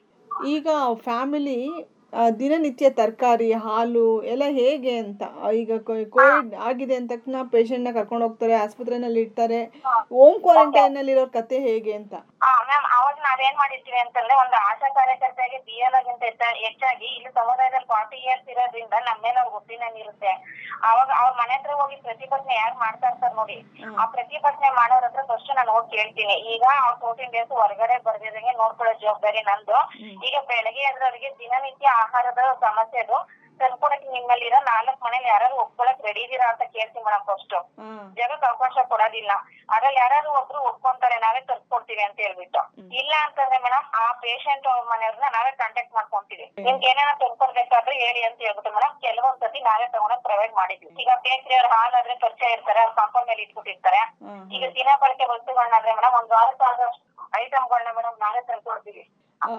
ಈಗ 0.47 0.69
ಫ್ಯಾಮಿಲಿ 1.07 1.61
ದಿನನಿತ್ಯ 2.39 2.91
ತರಕಾರಿ 2.91 3.53
ಹಾಲು 3.65 4.05
ಎಲ್ಲ 4.33 4.45
ಹೇಗೆ 4.51 4.93
ಅಂತ 4.99 5.23
ಈಗ 5.55 5.73
ಕೋವಿಡ್ 6.11 6.55
ಆಗಿದೆ 6.69 6.95
ಅಂತ 6.97 7.11
ತಕ್ಷಣ 7.15 7.81
ನ 7.81 7.93
ಕರ್ಕೊಂಡು 7.95 8.25
ಹೋಗ್ತಾರೆ 8.27 8.55
ಆಸ್ಪತ್ರೆನಲ್ಲಿ 8.55 9.21
ಇಡ್ತಾರೆ. 9.21 9.61
ಹೋಮ್ 10.11 10.39
ಕ್ವಾರಂಟೈನಲ್ಲಿ 10.41 11.13
ಇರೋ 11.13 11.25
ಕತೆ 11.37 11.59
ಹೇಗೆ 11.61 11.93
ಅಂತ? 11.93 12.15
ನಾವೇನ್ 13.39 13.59
ಮಾಡಿರ್ತೀವಿ 13.63 13.99
ಅಂತಂದ್ರೆ 14.03 14.35
ಒಂದು 14.43 14.57
ಆಶಾ 14.69 14.89
ಕಾರ್ಯಕರ್ತೆಗೆ 14.97 15.59
ಬಿ 15.67 15.77
ಎಲ್ 15.87 15.97
ಗಿಂತ 16.07 16.23
ಹೆಚ್ಚಾಗಿ 16.63 17.09
ಇಲ್ಲಿ 17.17 17.31
ಸಮುದಾಯದಲ್ಲಿ 17.37 17.89
ಫಾರ್ಟಿ 17.93 18.17
ಇಯರ್ಸ್ 18.25 18.49
ಇರೋದ್ರಿಂದ 18.53 18.95
ನಮ್ಮ 19.09 19.21
ಮೇಲೆ 19.27 19.39
ಅವ್ರ 19.43 19.51
ಒಪಿನಿಯನ್ 19.59 19.99
ಇರುತ್ತೆ. 20.03 20.33
ಅವಾಗ 20.89 21.09
ಅವ್ರ 21.21 21.31
ಮನೆ 21.41 21.55
ಹತ್ರ 21.57 21.73
ಹೋಗಿ 21.81 21.97
ಪ್ರತಿಭಟನೆ 22.07 22.55
ಯಾರು 22.63 22.77
ಮಾಡ್ತಾ 22.85 23.07
ಇರ್ತಾರೆ 23.11 23.35
ನೋಡಿ. 23.41 23.59
ಆ 24.01 24.07
ಪ್ರತಿಭಟನೆ 24.17 24.71
ಮಾಡೋರ 24.81 25.05
ಹತ್ರ 25.09 25.23
ಫಸ್ಟ್ 25.31 25.51
ನಾನು 25.59 25.73
ಹೋಗಿ 25.77 25.91
ಕೇಳ್ತೀನಿ. 25.97 26.37
ಈಗ 26.55 26.65
ಅವ್ರ 26.85 26.95
ಫೋರ್ಟೀನ್ 27.05 27.33
ಡೇಸ್ 27.37 27.53
ಹೊರಗಡೆ 27.63 27.99
ಬರ್ದಿದಂಗೆ 28.09 28.55
ನೋಡ್ಕೊಳ್ಳೋ 28.63 28.95
ಜವಾಬ್ದಾರಿ 29.05 29.43
ನಂದು. 29.51 29.79
ಈಗ 30.29 30.37
ಬೆಳಗ್ಗೆ 30.51 30.85
ಎದ್ರವ್ರಿಗೆ 30.91 31.31
ದಿನನಿತ್ಯ 31.43 31.89
ಆಹಾರದ 32.05 32.41
ಸಮಸ್ಯೆ 32.67 33.03
ಅದು. 33.07 33.19
ತಂದ್ಕೊಡಕ್ಕೆ 33.61 34.09
ನಿಮ್ಮಲ್ಲಿರೋ 34.17 34.59
ನಾಲ್ಕು 34.71 34.99
ಮನೇಲಿ 35.07 35.29
ಯಾರು 35.35 35.57
ಒಪ್ಕೊಳಕ್ 35.65 36.01
ರೆಡಿ 36.09 36.23
ಇದೀರಾ 36.27 36.47
ಅಂತ 36.53 36.65
ಕೇಳ್ತೀನಿ 36.75 37.05
ಮೇಡಮ್ 37.07 37.25
ಫಸ್ಟ್ 37.29 37.55
ಜಗಕ್ 38.19 38.45
ಅವಕಾಶ 38.51 38.77
ಕೊಡೋದಿಲ್ಲ. 38.93 39.33
ಅದ್ರಲ್ಲಿ 39.75 40.01
ಯಾರು 40.03 40.31
ಒಬ್ರು 40.41 40.59
ಒಪ್ಕೊಂತಾರೆ 40.71 41.17
ನಾವೇ 41.25 41.41
ತರ್ಸ್ಕೊಡ್ತೀವಿ 41.49 42.03
ಅಂತ 42.07 42.19
ಹೇಳ್ಬಿಟ್ಟು. 42.27 42.61
ಇಲ್ಲ 43.01 43.13
ಅಂತಂದ್ರೆ 43.27 43.59
ಮೇಡಮ್ 43.67 43.87
ಆ 44.03 44.07
ಪೇಷಂಟ್ 44.25 44.67
ಅವ್ರ 44.73 44.83
ಮನೆಯವ್ರನ್ನ 44.93 45.29
ನಾವೇ 45.37 45.53
ಕಾಂಟ್ಯಾಕ್ಟ್ 45.63 45.95
ಮಾಡ್ಕೊಂತೀವಿ. 45.99 46.47
ನಿಮ್ಗೆ 46.67 46.87
ಏನೇನೋ 46.93 47.13
ತಂದ್ಕೊಡ್ಬೇಕಾದ್ರೆ 47.23 47.95
ಹೇಳಿ 48.05 48.23
ಅಂತ 48.29 48.39
ಹೇಳ್ಬಿಟ್ಟು 48.47 48.73
ಮೇಡಮ್ 48.77 48.95
ಕೆಲವೊಂದ್ 49.07 49.43
ಸತಿ 49.45 49.61
ನಾವೇ 49.69 49.87
ತಗೊಂಡೋಗ್ 49.95 50.25
ಪ್ರೊವೈಡ್ 50.29 50.55
ಮಾಡಿದ್ವಿ. 50.61 50.91
ಈಗ 51.03 51.11
ಬೇಕ್ರಿ 51.27 51.57
ಅವ್ರ 51.61 51.71
ಆದ್ರೆ 51.99 52.17
ಪರಿಚಯ 52.25 52.57
ಇರ್ತಾರೆ 52.57 52.81
ಅವ್ರ 52.85 52.95
ಕಾಂಪೌಂಡ್ 53.01 53.29
ಮೇಲೆ 53.33 53.43
ಇಟ್ಬಿಟ್ಟಿರ್ತಾರೆ. 53.47 54.03
ಈಗ 54.57 54.65
ದಿನ 54.79 54.89
ಬಳಕೆ 55.05 55.27
ವಸ್ತುಗಳನ್ನಾದ್ರೆ 55.35 55.95
ಮೇಡಮ್ 56.01 56.17
ಒಂದ್ 56.21 56.33
ವಾರಕ್ಕಾಗ 56.37 56.81
ಐಟಮ್ಗಳನ್ನ 57.43 57.91
ಮೇಡಮ್ 57.99 58.19
ನಾವೇ 58.25 58.43
ತಂದ್ಕೊಡ್ತೀವಿ 58.51 59.05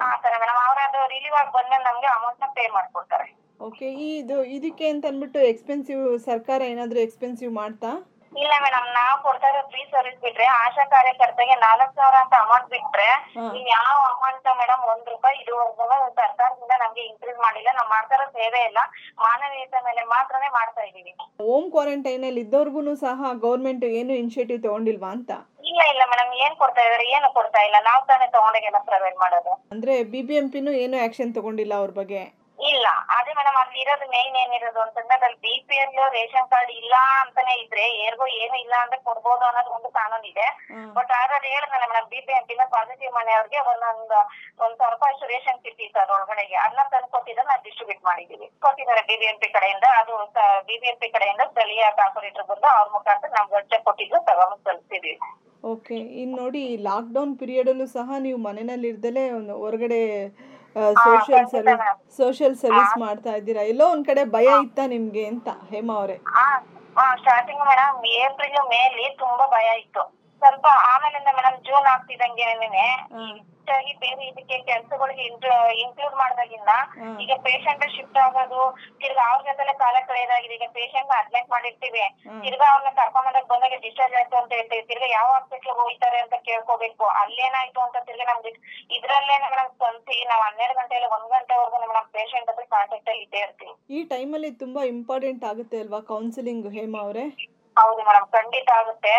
ಆ 0.05 0.15
ತರ 0.23 0.33
ಮೇಡಮ್ 0.41 0.57
ಅವ್ರ 0.67 0.79
ಅದು 0.87 1.01
ರಿಲೀವ್ 1.11 1.35
ಆಗಿ 1.41 1.51
ಬಂದ್ಮೇಲೆ 1.57 1.83
ನಮ್ಗೆ 1.83 2.07
ಅಮೌಂಟ್ನ 2.15 2.47
ಪೇ 2.55 2.63
ಮಾಡ್ಕೊಡ್ತಾರೆ. 2.77 3.27
ಓಕೆ 3.59 3.87
ಇದು 4.11 4.37
ಇದಕ್ಕೆ 4.57 4.85
ಅಂತ 4.91 5.05
ಅಂದ್ಬಿಟ್ಟು 5.09 5.39
ಎಕ್ಸ್ಪೆನ್ಸಿವ್ 5.51 6.03
ಸರ್ಕಾರ 6.27 6.59
ಏನಾದ್ರೂ 6.71 6.99
ಎಕ್ಸ್ಪೆನ್ಸಿವ್ 7.05 7.51
ಮಾಡ್ತಾ? 7.59 7.91
ಇಲ್ಲ 8.33 8.53
ಮೇಡಮ್ 8.63 8.87
ನಾವ್ 8.97 9.15
ಕೊಡ್ತಾ 9.25 9.47
ಇರೋ 9.51 9.61
ಫ್ರೀ 9.69 9.81
ಸರ್ವಿಸ್ 9.93 10.19
ಬಿಟ್ರೆ 10.25 10.45
ಆಶಾ 10.59 10.83
ಕಾರ್ಯಕರ್ತೆಗೆ 10.91 11.55
ನಾಲ್ಕ್ 11.63 11.93
ಸಾವಿರ 11.97 12.17
ಅಂತ 12.23 12.35
ಅಮೌಂಟ್ 12.43 12.67
ಬಿಟ್ರೆ 12.73 13.07
ನೀವ್ 13.47 13.67
ಯಾವ 13.73 13.95
ಅಮೌಂಟ್ 14.11 14.47
ಮೇಡಮ್ 14.61 14.83
ಒಂದ್ 14.91 15.07
ರೂಪಾಯಿ 15.13 15.37
ಇದುವರೆಗೂ 15.41 15.85
ಸರ್ಕಾರದಿಂದ 16.19 16.73
ನಮ್ಗೆ 16.83 17.03
ಇನ್ಕ್ರೀಸ್ 17.09 17.39
ಮಾಡಿಲ್ಲ. 17.45 17.69
ನಾವು 17.77 17.89
ಮಾಡ್ತಾ 17.95 18.15
ಇರೋ 18.17 18.27
ಸೇವೆ 18.37 18.59
ಎಲ್ಲ 18.69 18.79
ಮಾನವೀಯತೆ 19.23 19.79
ಮೇಲೆ 19.87 20.03
ಮಾತ್ರನೇ 20.13 20.49
ಮಾಡ್ತಾ 20.57 20.83
ಇದೀವಿ 20.89 21.13
ಹೋಮ್ 21.43 21.67
ಕ್ವಾರಂಟೈನ್ 21.75 22.25
ಅಲ್ಲಿ 22.29 22.43
ಇದ್ದವ್ರಿಗೂ 22.45 22.95
ಸಹ 23.05 23.17
ಗೌರ್ಮೆಂಟ್ 23.45 23.85
ಏನು 23.93 24.13
ಇನಿಷಿಯೇಟಿವ್ 24.21 24.59
ತಗೊಂಡಿಲ್ವಾ 24.67 25.11
ಅಂತ? 25.17 25.31
ಇಲ್ಲ 25.69 25.81
ಇಲ್ಲ 25.93 26.03
ಮೇಡಮ್ 26.11 26.31
ಏನ್ 26.45 26.55
ಕೊಡ್ತಾ 26.61 26.83
ಇದಾರೆ 26.87 27.05
ಏನು 27.15 27.27
ಕೊಡ್ತಾ 27.37 27.61
ಇಲ್ಲ. 27.67 27.77
ನಾವ್ 27.89 28.03
ತಾನೇ 28.07 28.27
ತಗೊಂಡೋಗೆಲ್ಲ 28.35 28.81
ಪ್ರೊವೈಡ್ 28.89 29.17
ಮಾಡೋದು. 29.23 29.53
ಅಂದ್ರೆ 29.73 29.95
ಬಿಬಿಎಂಪಿನೂ 30.13 30.73
ಏನು 30.83 30.97
ಆಕ್ಷನ್ 31.05 31.33
ತಗೊಂಡಿಲ್ಲ 31.37 31.73
ಅವ್ರ 31.81 31.93
ಬಗ್ಗೆ? 31.99 32.21
ಇಲ್ಲ. 32.59 32.85
ಅದೇ 33.15 33.31
ಮೇಡಮ್ 33.37 33.57
ಅಲ್ಲಿ 33.59 33.77
ಇರೋದು 33.83 34.05
ಮೇನ್ 34.13 34.35
ಏನಿರೋದು 34.41 34.79
ಅಂತಂದ್ರೆ 34.83 35.15
ಅದ್ರಲ್ಲಿ 35.17 35.39
B 35.45 35.53
P 35.67 35.75
L 35.81 35.93
ration 36.15 36.47
card 36.53 36.71
ಇಲ್ಲ 36.79 36.95
ಅಂತಾನೆ 37.19 37.53
ಇದ್ರೆ 37.61 37.85
ಯಾರಿಗೂ 37.99 38.25
ಏನು 38.41 38.55
ಇಲ್ಲ 38.63 38.73
ಅಂದ್ರೆ 38.83 38.97
ಕೊಡ್ಬೋದು 39.07 39.43
ಅನ್ನೋದು 39.49 39.71
ಒಂದು 39.77 39.89
ಕಾನೂನು 39.99 40.27
ಇದೆ. 40.31 40.47
ಬಟ್ 40.97 41.11
ಆದ್ರೆ 41.19 41.49
ಹೇಳಿದ್ನಲ್ಲ 41.53 41.87
ಮೇಡಮ್ 41.91 42.07
ಬಿ 42.13 42.21
ಪಿ 42.27 42.33
ಎಲ್ 42.37 42.51
ಇಂದ 42.55 42.65
ಪಾಸಿಟಿವ್ 42.75 43.13
ಮನೆಯವ್ರಿಗೆ 43.19 43.59
ಒಂದೊಂದು 43.71 44.19
ಒಂದ್ 44.63 44.77
ಸಾವಿರ 44.79 44.91
ರೂಪಾಯಿ 44.95 45.13
ಅಷ್ಟು 45.13 45.27
ರೇಷನ್ 45.33 45.59
ಕಿಟ್ 45.65 45.81
ಇತ್ತು 45.87 46.13
ಒಳಗಡೆಗೆ. 46.15 46.57
ಅದನ್ನ 46.65 46.85
ತಂದು 46.93 47.09
ಕೊಟ್ಟಿದ್ರೆ 47.15 47.45
ನಾವು 47.49 47.63
ಡಿಸ್ಟ್ರಿಬ್ಯೂಟ್ 47.67 48.03
ಮಾಡಿದೀವಿ 48.09 48.47
ಕೊಟ್ಟಿದ್ದಾರೆ 48.65 49.03
ಬಿ 49.09 49.17
ಬಿ 49.21 49.27
ಎಂ 49.31 49.39
ಪಿ 49.43 49.49
ಕಡೆಯಿಂದ 49.57 49.87
ಅದು 49.99 50.15
ಬಿ 50.69 50.77
ಬಿ 50.81 50.89
ಎಂ 50.93 50.97
ಪಿ 51.03 51.09
ಕಡೆಯಿಂದ 51.15 51.45
ಸ್ಥಳೀಯ 51.51 51.85
ಕಾರ್ಪೊರೇಟರ್ 51.99 52.47
ಬಂದು 52.51 52.69
ಅವ್ರ 52.75 52.87
ಮುಖಾಂತರ 52.97 53.31
ನಮ್ಗೆ 53.37 53.57
ಅರ್ಜೆ 53.61 53.79
ಕೊಟ್ಟಿದ್ದು 53.87 54.19
ತಗೊಂಡು 54.29 54.57
ತಲುಪಿದೀವಿ 54.67 55.17
ಓಕೆ 55.63 55.95
ಇನ್ನು 56.21 56.35
ನೋಡಿ 56.41 56.61
ಲಾಕ್ಡೌನ್ 56.85 57.33
ಪೀರಿಯಡಲ್ಲೂ 57.39 57.85
ಸಹ 57.95 58.09
ನೀವು 58.25 58.37
ಮನೆಯಲ್ಲಿ 58.45 58.87
ಇರ್ದಲೇ 58.91 59.23
ಹೊರಗಡೆ 59.63 60.01
ಸೋಷಿಯಲ್ 61.05 61.47
ಸರ್ವಿಸ್. 61.53 61.81
ಸೋಷಿಯಲ್ 62.17 62.55
ಸರ್ವಿಸ್ 62.55 62.95
ಮಾಡ್ತಾ 63.05 63.31
ಇದ್ದೀರಾ? 63.39 63.61
ಎಲ್ಲೋ 63.71 63.85
ಒಂದ್ 63.93 64.05
ಕಡೆ 64.07 64.23
ಭಯ 64.37 64.47
ಇತ್ತಾ 64.65 64.85
ನಿಮ್ಗೆ 64.95 65.25
ಅಂತ 65.25 65.49
ಹೇಮಾ 65.71 65.95
ಅವರೇ. 66.01 66.17
ಸ್ಟಾರ್ಟಿಂಗ್ 67.21 67.63
ಮೇಡಮ್ 67.69 67.97
ಏಪ್ರಿಲ್ 68.23 68.61
ಮೇಲಿ 68.75 69.05
ತುಂಬಾ 69.23 69.45
ಭಯ 69.57 69.67
ಇತ್ತು. 69.83 70.03
ಸ್ವಲ್ಪ 70.41 70.65
ಆಮೇಲಿಂದ 70.93 71.29
ಮೇಡಮ್ 71.37 71.57
ಜೂನ್ 71.67 71.87
ಆಗ್ತಿದಂಗೆ. 71.93 72.45
ಹೆಚ್ಚಾಗಿ 73.71 73.93
ಬೇರೆ 74.03 74.23
ಇದಕ್ಕೆ 74.29 74.57
ಕೆಲ್ಸಗಳಿಗೆ 74.67 75.23
ಇನ್ಕ್ಲೂಡ್ 75.83 76.15
ಮಾಡ್ದಾಗಿಂದ 76.21 76.71
ಈಗ 77.23 77.33
ಪೇಷಂಟ್ 77.45 77.83
ಶಿಫ್ಟ್ 77.95 78.17
ಆಗೋದು 78.23 78.61
ತಿರ್ಗಾ 79.01 79.23
ಅವ್ರ 79.31 79.41
ಜೊತೆಲೆ 79.49 79.73
ಕಾಲ 79.83 79.95
ಕಳೆಯದಾಗಿದೆ 80.09 80.53
ಈಗ 80.57 80.67
ಪೇಷಂಟ್ 80.77 81.11
ಅಡ್ಮಿಟ್ 81.19 81.49
ಮಾಡಿರ್ತೀವಿ. 81.53 82.03
ತಿರ್ಗಾ 82.43 82.67
ಅವ್ರನ್ನ 82.71 82.91
ಕರ್ಕೊಂಬಂದಾಗ 82.99 83.45
ಬಂದಾಗ 83.51 83.77
ಡಿಸ್ಚಾರ್ಜ್ 83.85 84.15
ಆಯ್ತು 84.21 84.37
ಅಂತ 84.41 84.51
ಹೇಳ್ತೀವಿ. 84.57 84.83
ತಿರ್ಗಾ 84.89 85.09
ಯಾವ 85.11 85.27
ಹಾಸ್ಪಿಟ್ಲ್ 85.35 85.75
ಹೋಗ್ತಾರೆ 85.81 86.19
ಅಂತ 86.23 86.35
ಕೇಳ್ಕೋಬೇಕು. 86.47 87.05
ಅಲ್ಲೇನಾಯ್ತು 87.21 87.81
ಅಂತ 87.85 87.97
ತಿರ್ಗಾ 88.09 88.27
ನಮ್ಗೆ 88.31 88.53
ಇದ್ರಲ್ಲೇನೆ 88.97 89.47
ಮೇಡಮ್ 89.53 89.71
ಸ್ವಂತಿ 89.77 90.17
ನಾವ್ 90.31 90.43
ಹನ್ನೆರಡು 90.47 90.77
ಗಂಟೆಯಲ್ಲಿ 90.79 91.11
ಒಂದ್ 91.17 91.29
ಗಂಟೆವರೆಗೂ 91.35 91.79
ಮೇಡಮ್ 91.85 92.09
ಪೇಷಂಟ್ 92.17 92.49
ಹತ್ರ 92.51 92.65
ಕಾಂಟ್ಯಾಕ್ಟ್ 92.75 93.09
ಅಲ್ಲಿ 93.09 93.23
ಇದ್ದೇ 93.25 93.41
ಇರ್ತೀವಿ. 93.45 93.73
ಈ 93.89 94.01
ಟೈಮಲ್ಲಿ 94.13 94.51
ತುಂಬಾ 94.63 94.83
ಇಂಪಾರ್ಟೆಂಟ್ 94.93 95.45
ಆಗುತ್ತೆ 95.51 95.79
ಅಲ್ವಾ 95.85 96.01
ಕೌನ್ಸಿಲಿಂಗ್ 96.11 96.67
ಹೇಮಾ 96.77 97.01
ಅವರೇ? 97.01 97.25
ಹೌದು 97.79 98.01
ಮೇಡಮ್ 98.07 98.27
ಖಂಡಿತ 98.37 98.69
ಆಗುತ್ತೆ. 98.79 99.13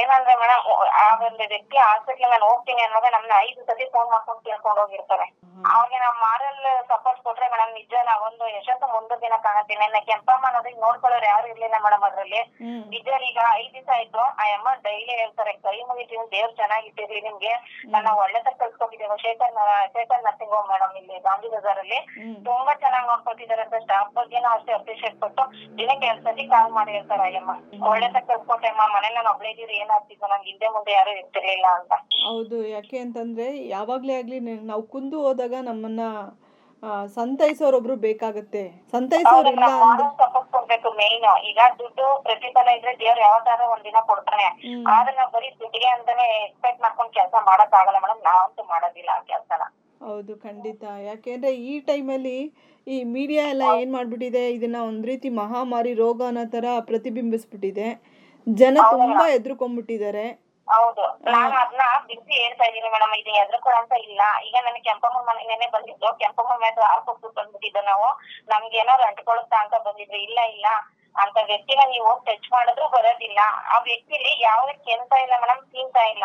ಏನಂದ್ರೆ 0.00 0.34
ಮೇಡಮ್ 0.42 0.64
ಆ 1.02 1.06
ಒಂದು 1.28 1.44
ವ್ಯಕ್ತಿ 1.52 1.76
ಹಾಸ್ಪಿಟ್ಲ್ 1.86 2.30
ನಾನು 2.34 2.46
ಹೋಗ್ತೀನಿ 2.50 2.82
ಅನ್ನೋದ 2.86 3.08
ನಮ್ನ 3.16 3.32
ಐದು 3.46 3.60
ಸತಿ 3.70 3.86
ಫೋನ್ 3.94 4.08
ಮಾಡ್ಕೊಂಡು 4.14 4.42
ಕೇಳ್ಕೊಂಡು 4.48 4.80
ಹೋಗಿರ್ತಾರೆ. 4.82 5.26
ಅವ್ರಿಗೆ 5.72 5.98
ನಾವು 6.04 6.16
ಮಾರಲ್ 6.26 6.60
ಸಪೋರ್ಟ್ 6.90 7.20
ಕೊಟ್ರೆ 7.26 7.46
ಮೇಡಮ್ 7.52 7.72
ನಿಜ 7.80 7.94
ನಾವೊಂದು 8.10 8.44
ಯಶಸ್ಸು 8.56 8.86
ಮುಂದೆ 8.94 9.16
ದಿನ 9.24 9.34
ಕಾಣುತ್ತೀನಿ 9.46 9.80
ನನ್ನ 9.84 10.00
ಕೆಂಪಮ್ಮ 10.10 10.46
ಅನ್ನೋದಕ್ಕೆ 10.48 10.80
ನೋಡ್ಕೊಳ್ಳೋರು 10.84 11.26
ಯಾರು 11.32 11.46
ಇರ್ಲಿಲ್ಲ 11.52 11.76
ಮೇಡಮ್ 11.84 12.04
ಅದ್ರಲ್ಲಿ. 12.08 12.40
ನಿಜ 12.94 13.08
ಈಗ 13.28 13.38
ಐದ್ 13.60 13.74
ದಿವಸ 13.76 13.90
ಆಯ್ತು. 13.96 14.22
ಆ 14.40 14.46
ಅಮ್ಮ 14.56 14.68
ಡೈಲಿ 14.86 15.12
ಹೇಳ್ತಾರೆ 15.20 15.52
ಕೈ 15.66 15.76
ಮುಗಿತೀನಿ 15.90 16.24
ದೇವ್ರು 16.34 16.52
ಚೆನ್ನಾಗಿಟ್ಟಿರ್ಲಿ 16.60 17.20
ನಿಮ್ಗೆ. 17.28 17.52
ನನ್ನ 17.94 18.08
ಒಳ್ಳೆತನ 18.22 18.54
ಕಲ್ಸ್ಕೊಂಡಿದ್ದೇವೆ 18.62 19.16
Shekhar 19.24 19.54
Shekhar 19.96 20.24
nursing 20.28 20.54
home 20.56 20.68
madam 20.74 20.94
ಇಲ್ಲಿ 21.00 21.16
ಗಾಂಧಿ 21.28 21.50
ಬಜಾರ್ 21.54 21.80
ಅಲ್ಲಿ 21.84 22.00
ತುಂಬಾ 22.48 22.74
ಚೆನ್ನಾಗಿ 22.84 23.08
ನೋಡ್ಕೊತಿದಾರೆ 23.12 23.64
ಅಂತ 23.66 23.80
ಸ್ಟಾಫ್ 23.84 24.12
ಬಗ್ಗೆನೂ 24.18 24.48
ಅಷ್ಟೇ 24.56 24.72
ಅಪ್ರಿಶಿಯೇಟ್ 24.78 25.18
ಕೊಟ್ಟು 25.24 25.44
ದಿನಕ್ಕೆ 25.80 26.06
ಎರಡ್ 26.10 26.24
ಸತಿ 26.28 26.44
ಕಾಲ್ 26.54 26.72
ಮಾಡಿ 26.78 26.92
ಹೇಳ್ತಾರೆ 26.96 27.24
ಅಯ್ಯಮ್ಮ. 27.28 27.52
ಒಳ್ಳೆತನ 28.04 28.22
ಕಳ್ಸ್ಕೊಟ್ಟೆ 28.28 28.68
ಅಮ್ಮ. 28.72 28.82
ಮನೇಲಿ 28.94 29.16
ನಾನು 29.16 29.30
ಒಬ್ಳೆ 29.32 29.48
ಇದ್ದೀರಿ 29.52 29.74
ಏನಾಗ್ತಿತ್ತು 29.82 30.26
ನಂಗೆ 30.32 30.48
ಹಿಂದೆ 30.50 30.68
ಮುಂದೆ 30.74 30.92
ಯಾರು 30.92 31.10
ಇರ್ತಿರ್ಲಿಲ್ಲ 31.20 31.66
ಅಂತ. 31.78 31.92
ಹೌದು. 32.26 32.56
ಯಾಕೆ 32.74 32.96
ಅಂತಂದ್ರೆ 33.04 33.46
ಯಾವಾಗ್ಲೇ 33.74 34.14
ಆಗ್ಲಿ 34.20 34.38
ನಾವು 34.70 34.82
ಕುಂದು 34.94 35.18
ಹೋದಾಗ 35.26 35.54
ನಮ್ಮನ್ನ 35.62 36.04
ಸಂತೈಸೋರೊಬ್ರು 37.16 37.94
ಬೇಕಾಗತ್ತೆ. 38.04 38.62
ಸಂತೈಸೋರ್ 38.94 39.48
ಇಲ್ಲ 39.50 39.66
ಅಂದ್ರೆ 39.82 40.06
ಸಪೋರ್ಟ್ 40.22 40.48
ಕೊಡ್ಬೇಕು 40.54 40.88
ಮೇನ್ 41.00 41.26
ಈಗ 41.50 41.60
ದುಡ್ಡು 41.80 42.06
ಪ್ರತಿಫಲ 42.24 42.68
ಇದ್ರೆ 42.78 42.92
ದೇವ್ರು 43.02 43.20
ಯಾವತ್ತಾದ್ರೂ 43.20 43.66
ಒಂದಿನ 43.74 44.00
ಕೊಡ್ತಾನೆ. 44.10 44.46
ಆದ್ರೆ 44.94 45.12
ನಾವ್ 45.18 45.30
ಬರೀ 45.36 45.50
ದುಡ್ಡಿಗೆ 45.60 45.88
ಅಂತಾನೆ 45.92 46.26
ಎಕ್ಸ್ಪೆಕ್ಟ್ 46.46 46.82
ಮಾಡ್ಕೊಂಡ್ 46.84 47.14
ಕೆಲಸ 47.18 47.34
ಮಾಡಕ್ 47.50 47.76
ಆಗಲ್ಲ. 47.80 48.00
ಮೇಡಮ್ 48.04 48.22
ನಾವಂತೂ 48.30 48.64
ಮಾಡೋದಿಲ್ಲ 48.72 49.10
ಆ 49.16 49.22
ಕೆಲ್ಸನ. 49.30 49.62
ಹೌದು 50.02 50.32
ಖಂಡಿತ. 50.44 50.82
ಯಾಕೆಂದ್ರೆ 51.08 51.50
ಈ 51.64 51.74
ಟೈಮಲ್ಲಿ 51.88 52.36
ಈ 52.86 52.96
ಮೀಡಿಯಾ 53.14 53.42
ಎಲ್ಲ 53.48 53.64
ಏನ್ 53.80 53.92
ಮಾಡ್ಬಿಟ್ಟಿದೆ 53.96 54.44
ಇದನ್ನ 54.56 54.78
ಒಂದ್ 54.88 55.04
ರೀತಿ 55.06 55.28
ಮಹಾಮಾರಿ 55.42 55.92
ರೋಗ 56.00 56.20
ಅನ್ನೋ 56.30 56.44
ತರ 56.54 56.66
ಪ್ರತಿಬಿಂಬಿಸ್ಬಿಟ್ಟಿದೆ. 56.88 57.88
ಜನ 58.46 58.76
ತುಂಬಾ 58.94 59.26
ಎದ್ರುಕೊಂಡ್ಬಿಟ್ಟಿದ್ದಾರೆ 59.36 60.24
ಹೌದು. 60.68 61.04
ನಾನು 61.28 61.54
ಅದನ್ನ 61.62 61.84
ಬಿಸಿ 62.08 62.34
ಹೇಳ್ತಾ 62.42 62.64
ಇದೀನಿ 62.70 62.88
ಮೇಡಮ್ 62.94 63.14
ಇದು 63.20 63.32
ಎದ್ರುಕೊಳ 63.42 63.74
ಅಂತ 63.82 63.94
ಇಲ್ಲ. 64.06 64.20
ಈಗ 64.46 64.56
ನನಗೆ 64.66 64.84
ಕೆಂಪಮ್ಮ 64.88 65.18
ಮನೆ 65.28 65.42
ನೆನೆ 65.50 65.66
ಬಂದಿದ್ದು 65.74 66.08
ಕೆಂಪಮ್ಮ 66.22 66.52
ಮೇಲೆ 66.62 66.76
ಕೊಟ್ಟು 67.08 67.28
ಬಂದ್ಬಿಟ್ಟಿದ್ದು 67.38 67.82
ನಾವು. 67.90 68.08
ನಮ್ಗೆ 68.52 68.76
ಏನಾದ್ರು 68.82 69.06
ಅಂಟ್ಕೊಳುತ್ತಾ 69.10 69.58
ಅಂತ 69.64 69.74
ಬಂದಿದ್ರು. 69.86 70.18
ಇಲ್ಲ 70.28 70.40
ಇಲ್ಲ. 70.54 70.66
ಅಂತ 71.16 71.38
ವ್ಯಕ್ತಿನ 71.50 71.80
ನೀವು 71.92 72.10
ಟಚ್ 72.26 72.48
ಮಾಡಿದ್ರು 72.52 72.86
ಬರೋದಿಲ್ಲ. 72.88 73.40
ಆ 73.72 73.76
ವ್ಯಕ್ತಿಲಿ 73.88 74.30
ಯಾವ್ದು 74.40 74.72
ಕೆಂತ 74.86 75.12
ಇಲ್ಲ 75.24 75.34
ಮೇಡಮ್ 75.42 75.62
ತಿಂತಾ 75.74 76.04
ಇಲ್ಲ. 76.12 76.24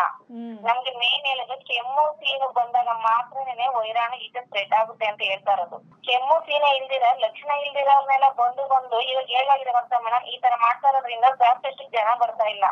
ನಮ್ಗೆ 0.68 0.92
ಮೇನ್ 1.02 1.26
ಹೇಳೋದು 1.30 1.56
ಕೆಮ್ಮು 1.70 2.06
ಸೀನು 2.20 2.48
ಬಂದಾಗ 2.58 2.90
ಮಾತ್ರನೇ 3.08 3.68
ವೈರಾಣು 3.78 4.18
ಈಗ 4.26 4.38
ಸ್ಪ್ರೆಡ್ 4.46 4.74
ಆಗುತ್ತೆ 4.80 5.06
ಅಂತ 5.12 5.22
ಹೇಳ್ತಾ 5.32 5.54
ಇರೋದು. 5.58 5.78
ಕೆಮ್ಮು 6.08 6.38
ಸೀನೆ 6.48 6.70
ಇಲ್ದಿರ 6.80 7.06
ಲಕ್ಷಣ 7.26 7.52
ಇಲ್ದಿರೋರ್ನೆಲ್ಲ 7.66 8.30
ಬಂದು 8.42 8.66
ಬಂದು 8.74 9.00
ಇವಾಗ 9.12 9.30
ಏನಾಗಿದೆ 9.42 9.74
ಗೊತ್ತಾ 9.80 10.00
ಮೇಡಮ್ 10.06 10.26
ಈ 10.34 10.38
ತರ 10.46 10.54
ಮಾಡ್ತಾ 10.66 10.90
ಇರೋದ್ರಿಂದ 10.90 11.30
ಜಾಸ್ತಿ 11.44 11.86
ಜನ 11.98 12.10
ಬರ್ತಾ 12.24 12.48
ಇಲ್ಲ. 12.56 12.66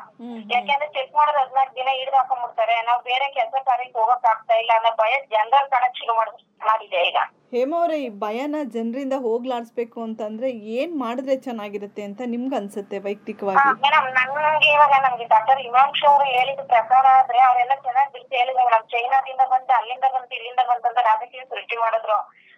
ಯಾಕಂದ್ರೆ 0.53 0.87
ಚೆಕ್ 0.97 1.13
ಮಾಡೋದು 1.15 1.39
ಹದ್ನಾಲ್ಕು 1.43 1.75
ದಿನ 1.75 1.89
ಹಿಡ್ದು 1.99 2.17
ಹಾಕೊಂಡ್ಬಿಡ್ತಾರೆ. 2.17 2.75
ನಾವ್ 2.81 3.01
ಬೇರೆ 3.11 3.27
ಕೆಲಸ 3.37 3.55
ಕಾರ್ಯಕ್ಕೆ 3.69 3.97
ಹೋಗಕ್ 4.01 4.27
ಆಗ್ತಾ 4.33 4.57
ಇಲ್ಲ 4.63 4.71
ಅನ್ನೋ 4.79 4.91
ಭಯ 5.03 5.13
ಜನರಲ್ 5.35 5.71
ಕಾಣಕ್ 5.73 5.99
ಶುರು 6.01 6.15
ಮಾಡ್ 6.19 6.33
ಮಾಡಿದೆ 6.61 7.01
ಈಗ. 7.09 7.19
ಹೇಮಾ 7.51 7.77
ಅವರೇ 7.79 7.97
ಈ 7.99 8.07
ಭಯನ 8.21 8.57
ಜನರಿಂದ 8.73 9.15
ಹೋಗ್ಲಾಡಿಸ್ಬೇಕು 9.25 9.97
ಅಂತಂದ್ರೆ 10.05 10.47
ಏನ್ 10.75 10.93
ಮಾಡಿದ್ರೆ 11.01 11.35
ಚೆನ್ನಾಗಿರುತ್ತೆ 11.45 12.01
ಅಂತ 12.07 12.21
ನಿಮ್ಗೆ 12.31 12.55
ಅನ್ಸುತ್ತೆ 12.59 12.97
ವೈಯಕ್ತಿಕವಾಗಿ? 13.05 13.65
ಮೇಡಮ್ 13.83 14.07
ನನ್ಗೆ 14.17 14.69
ಇವಾಗ 14.71 14.93
ನಮ್ಗೆ 15.05 15.25
ಡಾಕ್ಟರ್ 15.33 15.59
ಹಿಮಾಂಶು 15.65 16.05
ಅವರು 16.09 16.25
ಹೇಳಿದ 16.31 16.61
ಪ್ರಕಾರ 16.73 17.05
ಆದ್ರೆ 17.19 17.39
ಅವರೆಲ್ಲ 17.47 17.75
ಚೆನ್ನಾಗಿ 17.85 18.11
ಬಿಡಿಸಿ 18.15 18.35
ಹೇಳಿದ್ರು 18.39 18.63
ಮೇಡಮ್ 18.63 18.85
ಚೈನಾದಿಂದ 18.93 19.43
ಬಂತು 19.53 19.73
ಅಲ್ಲಿಂದ 19.79 20.05
ಬಂತು 20.15 20.33
ಇಲ್ಲಿಂದ 20.39 20.63
ಬಂತು 20.69 20.87
ಅಂತ 20.89 21.01
ರಾಜಕೀಯ 21.09 21.43
ಸೃಷ್ಟಿ 21.51 21.77
ಮಾಡಿದ್ರು. 21.83 22.17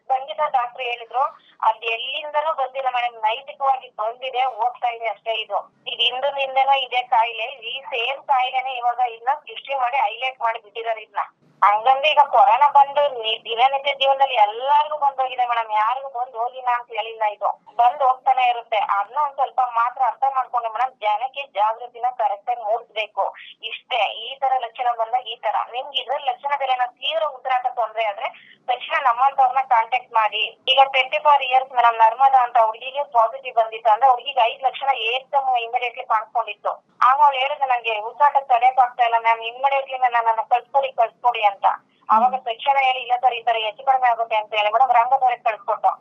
ಖಂಡಿತ 0.09 0.41
ಡಾಕ್ಟರ್ 0.53 0.83
ಹೇಳಿದ್ರು 0.89 1.23
ಅದ್ 1.67 1.83
ಎಲ್ಲಿಂದನೂ 1.93 2.51
ಬಂದಿಲ್ಲ 2.59 2.89
ಮೇಡಮ್ 2.97 3.17
ನೈತಿಕವಾಗಿ 3.25 3.87
ಬಂದಿದೆ 3.99 4.43
ಹೋಗ್ತಾ 4.59 4.89
ಇದೆ 4.95 5.07
ಅಷ್ಟೇ 5.13 5.33
ಇದು. 5.43 5.57
ಇದು 5.87 6.03
ಹಿಂದಿನಿಂದನೂ 6.03 6.75
ಇದೆ 6.85 7.01
ಕಾಯಿಲೆ 7.13 7.47
ಈ 7.71 7.75
ಸೇಮ್ 7.91 8.21
ಕಾಯಿಲೆನೆ 8.31 8.73
ಇವಾಗ 8.79 9.01
ಇನ್ನ 9.17 9.29
ಸೃಷ್ಟಿ 9.43 9.75
ಮಾಡಿ 9.81 9.99
ಹೈಲೈಟ್ 10.05 10.39
ಮಾಡಿ 10.41 10.61
ಬಿಟ್ಟಿದ್ದಾರೆ 10.65 11.01
ಇದನ್ನ 11.05 11.25
ಹಂಗಂದ್ರೆ 11.61 12.07
ಈಗ 12.13 12.23
ಕೊರೋನಾ 12.33 12.67
ಬಂದು 12.75 13.03
ದಿನನಿತ್ಯ 13.45 13.91
ಜೀವನದಲ್ಲಿ 14.01 14.35
ಎಲ್ಲಾರ್ಗು 14.45 14.97
ಬಂದೋಗಿದೆ 15.05 15.45
ಮೇಡಮ್. 15.51 15.71
ಯಾರಿಗೂ 15.79 16.09
ಬಂದು 16.17 16.35
ಹೋಗಿಲ್ಲ 16.41 16.69
ಅಂತ 16.77 16.89
ಹೇಳಿಲ್ಲ 16.97 17.23
ಇದು. 17.35 17.49
ಬಂದು 17.79 18.03
ಹೋಗ್ತಾನೆ 18.07 18.43
ಇರುತ್ತೆ. 18.51 18.79
ಅದನ್ನ 18.97 19.19
ಒಂದ್ 19.23 19.37
ಸ್ವಲ್ಪ 19.39 19.61
ಮಾತ್ರ 19.79 20.01
ಅರ್ಥ 20.09 20.23
ಮಾಡ್ಕೊಂಡು 20.35 20.69
ಮೇಡಮ್, 20.75 20.93
ಜನಕ್ಕೆ 21.05 21.43
ಜಾಗೃತಿನ 21.57 22.09
ಕರೆಕ್ಟ್ 22.21 22.51
ಆಗಿ 22.53 22.63
ಮೂಡಿಸ್ಬೇಕು. 22.69 23.25
ಇಷ್ಟೇ. 23.69 24.01
ಈ 24.25 24.29
ತರ 24.43 24.53
ಲಕ್ಷಣ 24.65 24.87
ಬಂದಾಗ 25.01 25.25
ಈ 25.33 25.37
ತರ. 25.45 25.55
ನಿಮ್ಗೆ 25.75 25.97
ಇದ್ರ 26.03 26.19
ಲಕ್ಷಣದಲ್ಲಿ 26.29 26.75
ಏನೋ 26.77 26.87
ತೀವ್ರ 27.01 27.23
ಉಸಿರಾಟ 27.37 27.67
ತೊಂದ್ರೆ 27.79 28.05
ಆದ್ರೆ 28.11 28.29
ತಕ್ಷಣ 28.69 28.95
ನಮ್ಮಂತವ್ರನ್ನ 29.07 29.63
ಕಾಂಟ್ಯಾಕ್ಟ್ 29.75 30.13
ಮಾಡಿ. 30.13 30.43
ಈಗ 30.71 30.79
twenty 30.93 31.19
four 31.25 31.43
years 31.49 31.71
madam, 31.77 31.97
Narmada 32.03 32.39
ಅಂತ 32.47 32.57
ಹುಡುಗಿಗೆ 32.67 33.03
ಪಾಸಿಟಿವ್ 33.17 33.55
ಬಂದಿತ್ತು. 33.61 33.89
ಅಂದ್ರೆ 33.93 34.09
ಹುಡುಗಿಗೆ 34.13 34.41
ಐದ್ 34.49 34.65
ಲಕ್ಷಣ 34.67 34.89
ಏಕ್ದಮ್ 35.11 35.49
ಇಮಿಡಿಯೇಟ್ಲಿ 35.67 36.05
ಕಾಣಿಸ್ಕೊಂಡಿತ್ತು 36.13 36.71
ಆಗ 37.07 37.17
ಅವ್ಳು 37.25 37.37
ಹೇಳಿದ್ರು 37.41 37.67
ನಂಗೆ, 37.71 37.93
ಉಸಿರಾಟ 38.09 38.37
ತಡೆಯಕ್ 38.51 38.79
ಆಗ್ತಾ 38.85 39.03
ಇಲ್ಲ 39.07 39.17
ಮ್ಯಾಮ್. 39.25 39.41
ಇಮಿಡಿಯೇಟ್ಲಿ 39.51 39.97
ನನ್ನ 40.05 40.41
ಕಳ್ಸ್ಕೊಡಿ 40.53 40.89
ಕಳ್ಸ್ಕೊಡಿ 41.01 41.41
ಅಂತ. 41.51 41.67
ಅವಾಗ 42.09 42.35
ತಕ್ಷಣ 42.49 42.75
ಹೇಳಿ 42.87 42.99
ಇಲ್ಲ 43.05 43.15
ಸರ್ 43.23 43.33
ಈ 43.37 43.41
ತರ 43.47 43.57
ಹೆಚ್ಚು 43.65 43.83
ಕಡಿಮೆ 43.87 44.07
ಆಗುತ್ತೆ 44.11 44.35
ಅಂತ 44.41 44.51
ಹೇಳಿ 44.59 44.69
ಮೇಡಮ್ 44.75 44.91
ರಂಗದವ್ರಿಗೆ 44.99 45.43
ಕಳ್ಸ್ಕೊಟ್ಟು. 45.47 45.91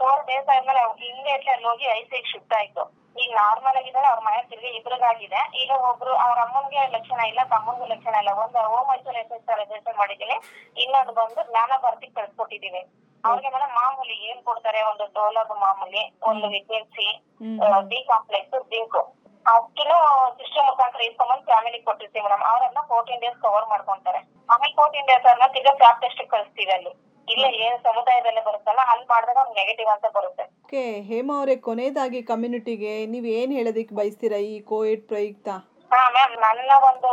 ಫೋರ್ 0.00 0.20
ಡೇಸ್ 0.28 0.50
ಆದ್ಮೇಲೆ 0.54 0.80
ಅವ್ರಿಗೆ 0.86 1.06
ಹಿಂದೆ 1.10 1.32
ಅಲ್ಲಿ 1.54 1.66
ಹೋಗಿ 1.70 1.86
ಐಸಿಗೆ 1.96 2.28
ಶಿಫ್ಟ್ 2.32 2.54
ಆಯ್ತು. 2.58 2.84
ಈಗ 3.16 3.30
ನಾರ್ಮಲ್ 3.40 3.76
ಆಗಿದ್ದಾರೆ 3.80 4.08
ಅವ್ರ 4.10 4.20
ಮನೆ 4.26 4.38
ತಿರ್ಗಿ 4.50 4.70
ಇಬ್ರಿಗಾಗಿದೆ. 4.78 5.40
ಈಗ 5.62 5.70
ಒಬ್ರು 5.90 6.12
ಅವ್ರ 6.24 6.38
ಅಮ್ಮನ್ಗೆ 6.46 6.82
ಲಕ್ಷಣ 6.94 7.20
ಇಲ್ಲ 7.30 7.40
ತಮ್ಮನ್ಗೂ 7.52 7.86
ಲಕ್ಷಣ 7.92 8.14
ಇಲ್ಲ. 8.22 8.32
ಒಂದು 8.44 8.60
ಹೋಮ್ 8.72 8.90
ಐಸೋಲೇಷನ್ 8.96 9.42
ರಿಜಿಸ್ಟರ್ 9.62 9.98
ಮಾಡಿದೀನಿ 10.02 10.36
ಇನ್ನೊಂದು 10.84 11.14
ಬಂದು 11.20 11.42
ಜ್ಞಾನ 11.50 11.72
ಭಾರತಿಗೆ 11.84 12.14
ಕಳ್ಸ್ಕೊಟ್ಟಿದೀವಿ 12.20 12.82
ಅವ್ರಿಗೆ 13.24 13.50
ಮೇಡಮ್ 13.54 13.74
ಮಾಮೂಲಿ 13.80 14.16
ಏನ್ 14.30 14.40
ಕೊಡ್ತಾರೆ? 14.48 14.80
ಒಂದು 14.88 15.04
ಡೋಲಾಗ್ 15.18 15.52
ಮಾಮೂಲಿ 15.66 16.02
ಒಂದು 16.30 16.46
vitamin 16.54 16.88
C 16.96 17.06
hmm. 17.42 17.58
B 17.92 18.00
complex 18.10 18.56
zinc 18.72 18.98
ಅಕ್ಕಿನೂ 19.46 19.96
system 20.38 20.66
ಮುಖಾಂತರ 20.66 21.00
ಇಸ್ಕೊಂಡ್ಬಂದು 21.00 21.44
ಫ್ಯಾಮಿಲಿ 21.44 21.78
ಕೊಟ್ಟಿರ್ತೀವಿ 21.80 22.24
ಮೇಡಮ್ 22.26 22.44
ಅವರನ್ನ 22.50 22.80
ಫೋರ್ಟೀನ್ 22.88 23.20
ಡೇಸ್ 23.20 23.38
ಕವರ್ 23.42 23.66
ಮಾಡ್ಕೊಂತಾರೆ. 23.68 24.20
ಆಮೇಲೆ 24.48 24.74
ಫೋರ್ಟೀನ್ 24.74 25.06
ಡೇಸ್ 25.06 25.26
ಅವ್ರನ್ನ 25.26 25.48
ತಿರ್ಗಾ 25.54 25.74
ಸ್ಯಾಪ್ 25.82 26.00
ಟೆಸ್ಟ್ 26.00 26.22
ಕಳಿಸ್ತೀವಿ 26.28 26.72
ಅಲ್ಲಿ. 26.72 26.92
ಇಲ್ಲ 27.28 27.44
ಏನ್ 27.64 27.78
ಸಮುದಾಯದಲ್ಲೇ 27.84 28.42
ಬರುತ್ತಲ್ಲ 28.48 28.80
ಅಲ್ಲಿ 28.92 29.06
ಮಾಡಿದಾಗ 29.10 29.44
ನೆಗೆಟಿವ್ 29.58 29.90
ಅಂತ 29.94 30.06
ಬರುತ್ತೆ. 30.16 30.44
ಓಕೆ 30.64 30.82
ಹೇಮಾ 31.10 31.34
ಅವರೇ 31.38 31.56
ಕೊನೆಯದಾಗಿ 31.68 32.20
ಕಮ್ಯುನಿಟಿಗೆ 32.22 33.06
ನೀವ್ 33.06 33.26
ಏನ್ 33.38 33.52
ಹೇಳೋದಿಕ್ 33.52 33.92
ಬಯಸ್ತೀರಾ 33.92 34.40
ಈ 34.48 34.60
ಕೋವಿಡ್ 34.72 35.04
ಪ್ರಯುಕ್ತ? 35.08 35.48
ಹಾ 35.90 36.00
ಮ್ಯಾಮ್ 36.10 36.34
ನನ್ನ 36.44 36.72
ಒಂದು 36.90 37.10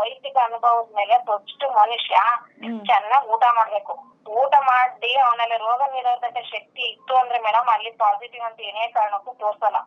ವೈಯಕ್ತಿಕ 0.00 0.36
ಅನುಭವದ 0.48 0.88
ಮೇಲೆ 0.96 1.16
ಫಸ್ಟ್ 1.24 1.64
ಮನುಷ್ಯ. 1.72 2.14
ಚೆನ್ನಾಗಿ 2.90 3.26
ಊಟ 3.34 3.44
ಮಾಡ್ಬೇಕು. 3.56 3.94
ಊಟ 4.40 4.54
ಮಾಡಿ 4.70 5.12
ಅವನಲ್ಲಿ 5.26 5.56
ರೋಗ 5.58 5.82
ನಿರೋಧಕ 5.92 6.38
ಶಕ್ತಿ 6.54 6.82
ಇತ್ತು 6.92 7.14
ಅಂದ್ರೆ 7.16 7.38
ಮೇಡಮ್ 7.38 7.68
ಅಲ್ಲಿ 7.68 7.90
ಪಾಸಿಟಿವ್ 8.02 8.44
ಅಂತ 8.44 8.60
ಏನೇ 8.60 8.86
ಕಾರಣಕ್ಕೂ 8.88 9.32
ತೋರ್ಸಲ್ಲ. 9.34 9.78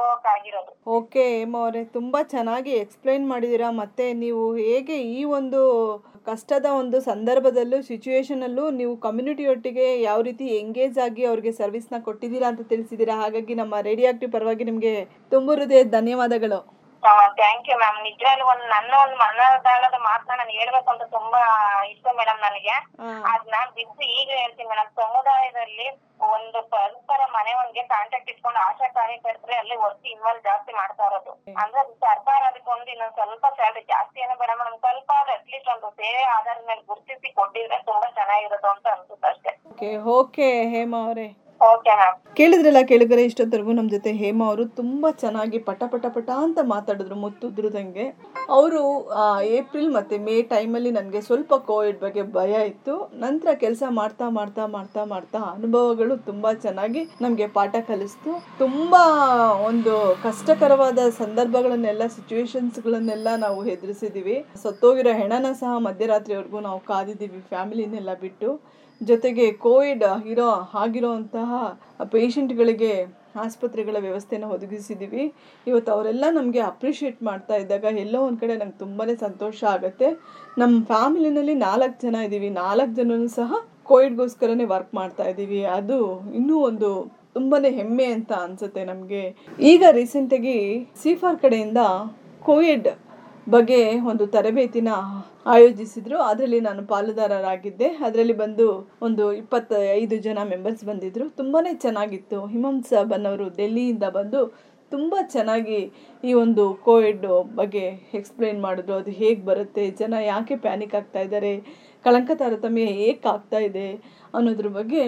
ಅನುಭವಕ್ಕಾಗಿರೋದು 0.00 0.72
ಓಕೆ 0.96 1.22
ಹೇಮ 1.34 1.56
ಅವರೇ 1.56 1.82
ತುಂಬಾ 1.96 2.20
ಚೆನ್ನಾಗಿ 2.34 2.72
ಎಕ್ಸ್ಪ್ಲೈನ್ 2.82 3.24
ಮಾಡಿದೀರಾ 3.28 3.68
ಮತ್ತೆ 3.80 4.06
ನೀವು 4.22 4.42
ಹೇಗೆ 4.62 4.96
ಈ 5.14 5.20
ಒಂದು 5.38 5.60
ಕಷ್ಟದ 6.26 6.66
ಒಂದು 6.80 6.98
ಸಂದರ್ಭದಲ್ಲೂ 7.00 7.78
ಸಿಚುವೇಶನಲ್ಲೂ 7.82 8.64
ನೀವು 8.70 8.92
ಕಮ್ಯುನಿಟಿಯೊಟ್ಟಿಗೆ 8.96 9.86
ಯಾವ 10.00 10.18
ರೀತಿ 10.20 10.46
ಎಂಗೇಜ್ 10.58 10.98
ಆಗಿ 10.98 11.22
ಅವ್ರಿಗೆ 11.24 11.52
ಸರ್ವಿಸ್ನ 11.52 11.98
ಕೊಟ್ಟಿದ್ದೀರಾ 11.98 12.48
ಅಂತ 12.48 12.62
ತಿಳಿಸಿದ್ದೀರಾ. 12.68 13.14
ಹಾಗಾಗಿ 13.22 13.54
ನಮ್ಮ 13.54 13.80
ರೇಡಿಯೋ 13.80 14.28
ಪರವಾಗಿ 14.32 14.64
ನಿಮಗೆ 14.64 14.92
ತುಂಬ 15.30 15.50
ಹೃದಯದ 15.52 15.90
ಧನ್ಯವಾದಗಳು. 15.90 16.60
ಥ್ಯಾಂಕ್ 17.02 17.68
ಯು 17.70 17.76
ಮ್ಯಾಮ್ 17.78 17.98
ನಿಜವಾಗ್ಲೂ 18.02 18.44
ಒಂದ್ 18.46 18.64
ನನ್ನ 18.66 18.92
ಒಂದ್ 18.94 19.16
ಮನದಾಳದ 19.16 19.96
ಮಾತನ್ನ 20.02 20.38
ನಾನು 20.38 20.50
ಹೇಳ್ಬೇಕು 20.50 20.90
ಅಂತ 20.90 21.04
ತುಂಬಾ 21.14 21.40
ಇಷ್ಟ 21.84 22.06
ಮೇಡಮ್ 22.18 22.40
ನನಗೆ. 22.40 22.74
ಅದ್ 23.24 23.40
ಅದ್ನ 23.42 23.54
ಬಿದ್ದು 23.74 24.04
ಈಗ 24.18 24.28
ಹೇಳ್ತೀನಿ 24.40 24.68
ಮೇಡಮ್ 24.68 24.90
ಸಮುದಾಯದಲ್ಲಿ 25.00 25.86
ಒಂದು 26.28 26.58
ಪರಸ್ಪರ 26.72 27.20
ಮನೆ 27.30 27.52
ಒಂದ್ಗೆ 27.54 27.82
ಕಾಂಟ್ಯಾಕ್ಟ್ 27.88 28.30
ಇಟ್ಕೊಂಡು 28.30 28.58
ಆಶಾ 28.60 28.88
ಕಾರ್ಯಕರ್ತರೆ 28.88 29.54
ಅಲ್ಲಿ 29.56 29.76
ವರ್ಕ್ 29.76 30.06
ಇನ್ವಾಲ್ವ್ 30.06 30.42
ಜಾಸ್ತಿ 30.44 30.72
ಮಾಡ್ತಾ 30.72 31.04
ಇರೋದು. 31.06 31.32
ಅಂದ್ರೆ 31.56 31.82
ಸರ್ಕಾರ 32.00 32.40
ಅದಕ್ಕೊಂದು 32.46 32.90
ಇನ್ನೊಂದ್ 32.90 33.14
ಸ್ವಲ್ಪ 33.14 33.46
ಸ್ಯಾಲ್ರಿ 33.56 33.84
ಜಾಸ್ತಿ 33.88 34.20
ಏನೋ 34.20 34.34
ಬೇಡ 34.34 34.50
ಮೇಡಮ್ 34.58 34.78
ಸ್ವಲ್ಪ 34.78 35.10
ಅಟ್ಲೀಸ್ಟ್ 35.36 35.68
ಒಂದು 35.68 35.90
ಸೇವೆ 35.96 36.22
ಆಧಾರದ 36.36 36.64
ಮೇಲೆ 36.66 36.82
ಗುರುತಿಸಿ 36.82 37.30
ಕೊಟ್ಟಿದ್ರೆ 37.32 37.78
ತುಂಬಾ 37.82 38.08
ಚೆನ್ನಾಗಿರೋದು 38.10 38.68
ಅಂತ 38.68 38.86
ಅನ್ಸುತ್ತೆ 38.88 39.28
ಅಷ್ಟೇ. 39.28 39.52
ಓಕೆ 40.16 40.48
ಹೇಮಾ 40.74 41.00
ಅವರೇ. 41.06 41.28
ಕೇಳಿದ್ರಲ್ಲ 42.38 42.80
ಕೇಳಿದ್ರೆ 42.88 43.22
ಇಷ್ಟೊತ್ತರೆಗೂ 43.24 43.72
ನಮ್ಮ 43.72 43.90
ಜೊತೆ 43.90 44.12
ಹೇಮಾ 44.12 44.46
ಅವರು 44.46 44.64
ತುಂಬಾ 44.64 45.10
ಚೆನ್ನಾಗಿ 45.10 45.58
ಪಟ 45.58 45.82
ಪಟ 45.86 46.06
ಪಟ 46.08 46.30
ಅಂತ 46.30 46.58
ಮಾತಾಡಿದ್ರು, 46.62 47.14
ಮುತ್ತುದ್ರದಂಗೆ. 47.14 48.06
ಅವರು 48.48 48.82
ಏಪ್ರಿಲ್ 49.42 49.90
ಮತ್ತೆ 49.92 50.18
ಮೇ 50.18 50.42
ಟೈಮಲ್ಲಿ 50.42 50.90
ನನಗೆ 50.90 51.20
ಸ್ವಲ್ಪ 51.20 51.54
ಕೋವಿಡ್ 51.54 52.00
ಬಗ್ಗೆ 52.00 52.22
ಭಯ 52.22 52.52
ಇತ್ತು. 52.66 53.10
ನಂತರ 53.14 53.54
ಕೆಲಸ 53.54 53.82
ಮಾಡ್ತಾ 53.88 54.28
ಮಾಡ್ತಾ 54.28 54.66
ಮಾಡ್ತಾ 54.66 55.04
ಮಾಡ್ತಾ 55.04 55.38
ಅನುಭವಗಳು 55.38 56.16
ತುಂಬಾ 56.16 56.52
ಚೆನ್ನಾಗಿ 56.52 57.04
ನಮಗೆ 57.20 57.46
ಪಾಠ 57.46 57.74
ಕಲಿಸ್ತು. 57.88 58.58
ತುಂಬಾ 58.58 59.02
ಒಂದು 59.68 59.94
ಕಷ್ಟಕರವಾದ 60.22 60.98
ಸಂದರ್ಭಗಳನ್ನೆಲ್ಲ 61.18 62.06
ಸಿಚುವೇಶನ್ಸ್ಗಳನ್ನೆಲ್ಲ 62.06 63.28
ನಾವು 63.36 63.66
ಎದುರಿಸಿದೀವಿ 63.66 64.44
ಸತ್ತೋಗಿರೋ 64.62 65.12
ಹೆಣನ 65.12 65.52
ಸಹ 65.52 65.78
ಮಧ್ಯರಾತ್ರಿವರೆಗೂ 65.78 66.60
ನಾವು 66.60 66.80
ಕಾದಿದ್ದೀವಿ, 66.80 67.40
ಫ್ಯಾಮಿಲಿನೆಲ್ಲ 67.48 68.14
ಬಿಟ್ಟು. 68.14 68.79
ಜೊತೆಗೆ 69.00 69.46
ಕೋವಿಡ್ 69.64 70.04
ಇರೋ 70.32 70.50
ಆಗಿರೋಂತಹ 70.82 71.50
ಪೇಷಂಟ್ಗಳಿಗೆ 72.14 72.92
ಆಸ್ಪತ್ರೆಗಳ 73.44 73.96
ವ್ಯವಸ್ಥೆನ 74.06 74.46
ಒದಗಿಸಿದ್ದೀವಿ 74.54 75.24
ಇವತ್ತು 75.66 75.90
ಅವರೆಲ್ಲ 75.92 76.24
ನಮಗೆ 76.38 76.60
ಅಪ್ರಿಷಿಯೇಟ್ 76.70 77.18
ಮಾಡ್ತಾ 77.28 77.56
ಇದ್ದಾಗ 77.62 77.84
ಎಲ್ಲೋ 78.04 78.20
ಒಂದು 78.28 78.40
ಕಡೆ 78.42 78.54
ನಂಗೆ 78.56 78.78
ತುಂಬಾ 78.78 79.04
ಸಂತೋಷ 79.26 79.58
ಆಗುತ್ತೆ. 79.74 80.08
ನಮ್ಮ 80.58 80.74
ಫ್ಯಾಮಿಲಿನಲ್ಲಿ 80.84 81.54
ನಾಲ್ಕು 81.66 81.96
ಜನ 82.06 82.16
ಇದ್ದೀವಿ 82.26 82.50
ನಾಲ್ಕು 82.62 82.94
ಜನನೂ 82.94 83.28
ಸಹ 83.40 83.60
ಕೋವಿಡ್ಗೋಸ್ಕರನೇ 83.90 84.66
ವರ್ಕ್ 84.74 84.92
ಮಾಡ್ತಾ 84.94 85.24
ಇದ್ದೀವಿ 85.32 85.60
ಅದು 85.78 85.98
ಇನ್ನೂ 86.38 86.56
ಒಂದು 86.70 86.90
ತುಂಬಾ 87.36 87.58
ಹೆಮ್ಮೆ 87.78 88.06
ಅಂತ 88.16 88.32
ಅನಿಸುತ್ತೆ 88.44 88.82
ನಮಗೆ. 88.84 89.22
ಈಗ 89.72 89.84
ರೀಸೆಂಟಾಗಿ 89.98 90.58
ಸಿಫಾರ್ 91.02 91.38
ಕಡೆಯಿಂದ 91.44 91.82
ಕೋವಿಡ್ 92.48 92.88
ಬಗ್ಗೆ 93.48 94.00
ಒಂದು 94.00 94.26
ತರಬೇತಿನ 94.26 94.88
ಆಯೋಜಿಸಿದ್ರು. 95.46 96.18
ಅದರಲ್ಲಿ 96.18 96.60
ನಾನು 96.60 96.86
ಪಾಲುದಾರರಾಗಿದ್ದೆ. 96.86 97.88
ಅದರಲ್ಲಿ 97.88 98.32
ಬಂದು 98.32 98.88
ಒಂದು 99.02 99.32
ಇಪ್ಪತ್ತೈದು 99.32 100.16
ಜನ 100.16 100.38
ಮೆಂಬರ್ಸ್ 100.44 100.84
ಬಂದಿದ್ರು. 100.84 101.30
ತುಂಬಾ 101.30 101.60
ಚೆನ್ನಾಗಿತ್ತು. 101.72 102.46
ಹಿಮಂಸ 102.46 102.92
ಬನ್ನವರು 103.02 103.48
ಡೆಲ್ಲಿಯಿಂದ 103.48 104.02
ಬಂದು 104.02 104.70
ತುಂಬ 104.90 105.14
ಚೆನ್ನಾಗಿ 105.22 105.92
ಈ 106.24 106.32
ಒಂದು 106.32 106.74
ಕೋವಿಡ್ 106.74 107.26
ಬಗ್ಗೆ 107.54 107.84
ಎಕ್ಸ್ಪ್ಲೇನ್ 108.14 108.62
ಮಾಡಿದ್ರು. 108.62 108.94
ಅದು 108.94 109.10
ಹೇಗೆ 109.10 109.44
ಬರುತ್ತೆ? 109.44 109.90
ಜನ 109.90 110.14
ಯಾಕೆ 110.22 110.56
ಪ್ಯಾನಿಕ್ 110.56 110.94
ಆಗ್ತಾ 110.94 111.20
ಇದ್ದಾರೆ? 111.20 111.52
ಕಳಂಕ 112.04 112.30
ತಾರತಮ್ಯ 112.34 112.82
ಏಕೆ 112.82 113.28
ಆಗ್ತಾ 113.28 113.58
ಇದೆ 113.58 113.88
ಅನ್ನೋದ್ರ 114.34 114.66
ಬಗ್ಗೆ 114.68 115.02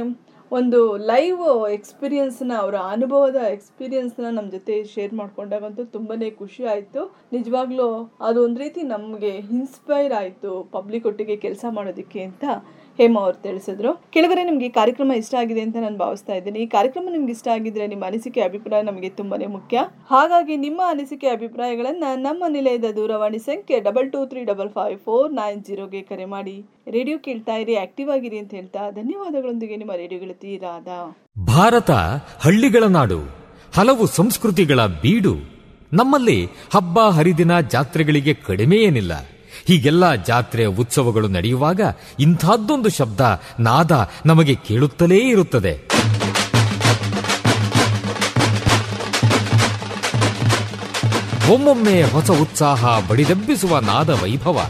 ಒಂದು 0.57 0.79
ಲೈವ್ 0.97 1.43
ಎಕ್ಸ್ಪೀರಿಯನ್ಸ್ನ 1.73 2.53
ಅವರ 2.59 2.77
ಅನುಭವದ 2.95 3.38
ಎಕ್ಸ್ಪೀರಿಯನ್ಸ್ನ 3.51 4.31
ನಮ್ಮ 4.31 4.49
ಜೊತೆ 4.51 4.75
ಶೇರ್ 4.85 5.12
ಮಾಡ್ಕೊಂಡಾಗಂತೂ 5.15 5.85
ತುಂಬಾ 5.85 6.17
ಖುಷಿ 6.38 6.65
ಆಯಿತು. 6.65 7.03
ನಿಜವಾಗ್ಲೂ 7.33 7.88
ಅದು 8.21 8.38
ಒಂದು 8.45 8.61
ರೀತಿ 8.61 8.83
ನಮಗೆ 8.83 9.33
ಇನ್ಸ್ಪೈರ್ 9.59 10.12
ಆಯಿತು 10.12 10.51
ಪಬ್ಲಿಕ್ 10.73 11.07
ಒಟ್ಟಿಗೆ 11.07 11.37
ಕೆಲಸ 11.37 11.65
ಮಾಡೋದಕ್ಕೆ 11.71 12.23
ಅಂತ. 12.23 12.45
ಹೇಮ 12.98 13.18
ಅವ್ರು 13.20 13.42
ತಿಳಿಸಿದ್ರು. 13.42 13.90
ಕೆಳಗಡೆ 14.11 14.44
ನಿಮಗೆ 14.44 14.66
ಈ 14.66 14.68
ಕಾರ್ಯಕ್ರಮ 14.68 15.12
ಇಷ್ಟ 15.12 15.35
ಆಗಿದೆ 15.35 15.61
ಅಂತ 15.61 15.76
ನಾನು 15.76 15.98
ಭಾವಿಸ್ತಾ 15.98 16.35
ಇದ್ದೀನಿ. 16.35 16.59
ಈ 16.59 16.66
ಕಾರ್ಯಕ್ರಮ 16.66 17.09
ನಿಮ್ಗೆ 17.12 17.33
ಇಷ್ಟ 17.33 17.48
ಆಗಿದ್ರೆ 17.48 17.87
ನಿಮ್ಮ 17.87 18.05
ಅನಿಸಿಕೆ 18.07 18.40
ಅಭಿಪ್ರಾಯ 18.40 18.83
ನಮಗೆ 18.83 19.09
ತುಂಬಾನೇ 19.09 19.46
ಮುಖ್ಯ. 19.46 19.78
ಹಾಗಾಗಿ 20.11 20.57
ನಿಮ್ಮ 20.57 20.81
ಅನಿಸಿಕೆ 20.88 21.28
ಅಭಿಪ್ರಾಯಗಳನ್ನು 21.28 22.20
ನಮ್ಮ 22.20 22.44
ನಿಲಯದ 22.48 22.85
ದೂರವಾಣಿ 22.96 23.38
ಸಂಖ್ಯೆ 23.38 23.81
double 23.81 24.12
two 24.12 24.26
three 24.26 24.44
double 24.44 24.70
five 24.70 24.98
four 24.98 25.33
nine 25.33 25.64
ಜೀರೋಗೆ 25.64 26.02
ಕರೆ 26.02 26.24
ಮಾಡಿ. 26.24 26.57
ರೇಡಿಯೋ 26.90 27.18
ಕೇಳ್ತಾ 27.18 27.57
ಇರಿ, 27.57 27.76
ಆಕ್ಟಿವ್ 27.76 28.11
ಆಗಿರಿ 28.11 28.38
ಅಂತ 28.38 28.55
ಹೇಳ್ತಾ 28.55 28.90
ಧನ್ಯವಾದಗಳೊಂದಿಗೆ 28.90 29.76
ನಿಮ್ಮ 29.76 29.92
ರೇಡಿಯೋಗಳು 29.94 30.59
ರಾಧಾ 30.62 31.16
ಭಾರತ, 31.44 31.90
ಹಳ್ಳಿಗಳ 32.38 32.85
ನಾಡು. 32.85 33.20
ಹಲವು 33.74 34.07
ಸಂಸ್ಕೃತಿಗಳ 34.07 34.87
ಬೀಡು. 34.87 35.35
ನಮ್ಮಲ್ಲಿ 35.92 36.44
ಹಬ್ಬ 36.74 37.00
ಹರಿದಿನ 37.00 37.61
ಜಾತ್ರೆಗಳಿಗೆ 37.61 38.35
ಕಡಿಮೆ 38.35 38.76
ಏನಿಲ್ಲ 38.76 39.12
ಹೀಗೆಲ್ಲ 39.66 40.14
ಜಾತ್ರೆ 40.14 40.64
ಉತ್ಸವಗಳು 40.64 41.29
ನಡೆಯುವಾಗ 41.29 41.81
ಇಂಥದ್ದೊಂದು 42.20 42.88
ಶಬ್ದ 42.88 43.20
ನಾದ 43.61 44.11
ನಮಗೆ 44.27 44.55
ಕೇಳುತ್ತಲೇ 44.55 45.16
ಇರುತ್ತದೆ. 45.16 45.92
ಒಮ್ಮೊಮ್ಮೆ 51.53 52.03
ಹೊಸ 52.03 52.31
ಉತ್ಸಾಹ 52.31 53.09
ಬಡಿದೆಬ್ಬಿಸುವ 53.09 53.79
ನಾದ 53.79 54.11
ವೈಭವ. 54.11 54.66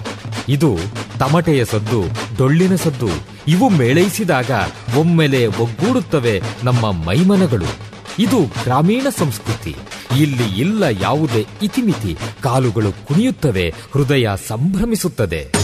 ಇದು 0.49 0.77
ತಮಟೆಯ 1.19 1.65
ಸದ್ದು, 1.65 2.03
ಡೊಳ್ಳಿನ 2.39 2.75
ಸದ್ದು, 2.75 3.09
ಇವು 3.49 3.69
ಮೇಳೈಸಿದಾಗ 3.69 4.51
ಒಮ್ಮೆಲೆ 4.99 5.47
ಒಗ್ಗೂಡುತ್ತವೆ 5.47 6.43
ನಮ್ಮ 6.65 6.93
ಮೈಮನಗಳು. 6.93 7.71
ಇದು 8.19 8.41
ಗ್ರಾಮೀಣ 8.43 9.07
ಸಂಸ್ಕೃತಿ. 9.19 9.77
ಇಲ್ಲಿ 10.17 10.61
ಇಲ್ಲ 10.61 10.83
ಯಾವುದೇ 10.83 11.47
ಇತಿಮಿತಿ. 11.63 12.17
ಕಾಲುಗಳು 12.43 12.93
ಕುಣಿಯುತ್ತವೆ, 12.93 13.75
ಹೃದಯ 13.93 14.29
ಸಂಭ್ರಮಿಸುತ್ತದೆ. 14.49 15.63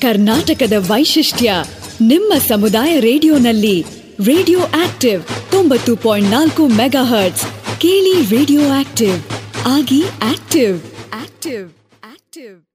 ಕರ್ನಾಟಕದ 0.00 0.72
ವೈಶಿಷ್ಟ್ಯ, 0.78 1.52
ನಿಮ್ಮ 2.00 2.34
ಸಮುದಾಯ 2.48 3.00
ರೇಡಿಯೋನಲ್ಲಿ 3.00 3.84
ರೇಡಿಯೋ 4.24 4.60
ಆಕ್ಟಿವ್ 4.60 5.50
ತೊಂಬತ್ತು 5.50 5.96
ಪಾಯಿಂಟ್ 5.96 6.30
ನಾಲ್ಕು 6.30 6.66
ಮೆಗಾ 6.66 7.04
ಹರ್ಟ್ಸ್ 7.04 7.46
ಕೇಳಿ 7.80 8.36
ರೇಡಿಯೋ 8.36 8.60
ಆಕ್ಟಿವ್. 8.70 9.22
ಆಗಿ 9.66 10.04
ಆಕ್ಟಿವ್. 10.22 10.80
ಆಕ್ಟಿವ್. 11.14 11.70
ಆಕ್ಟಿವ್. 12.12 12.65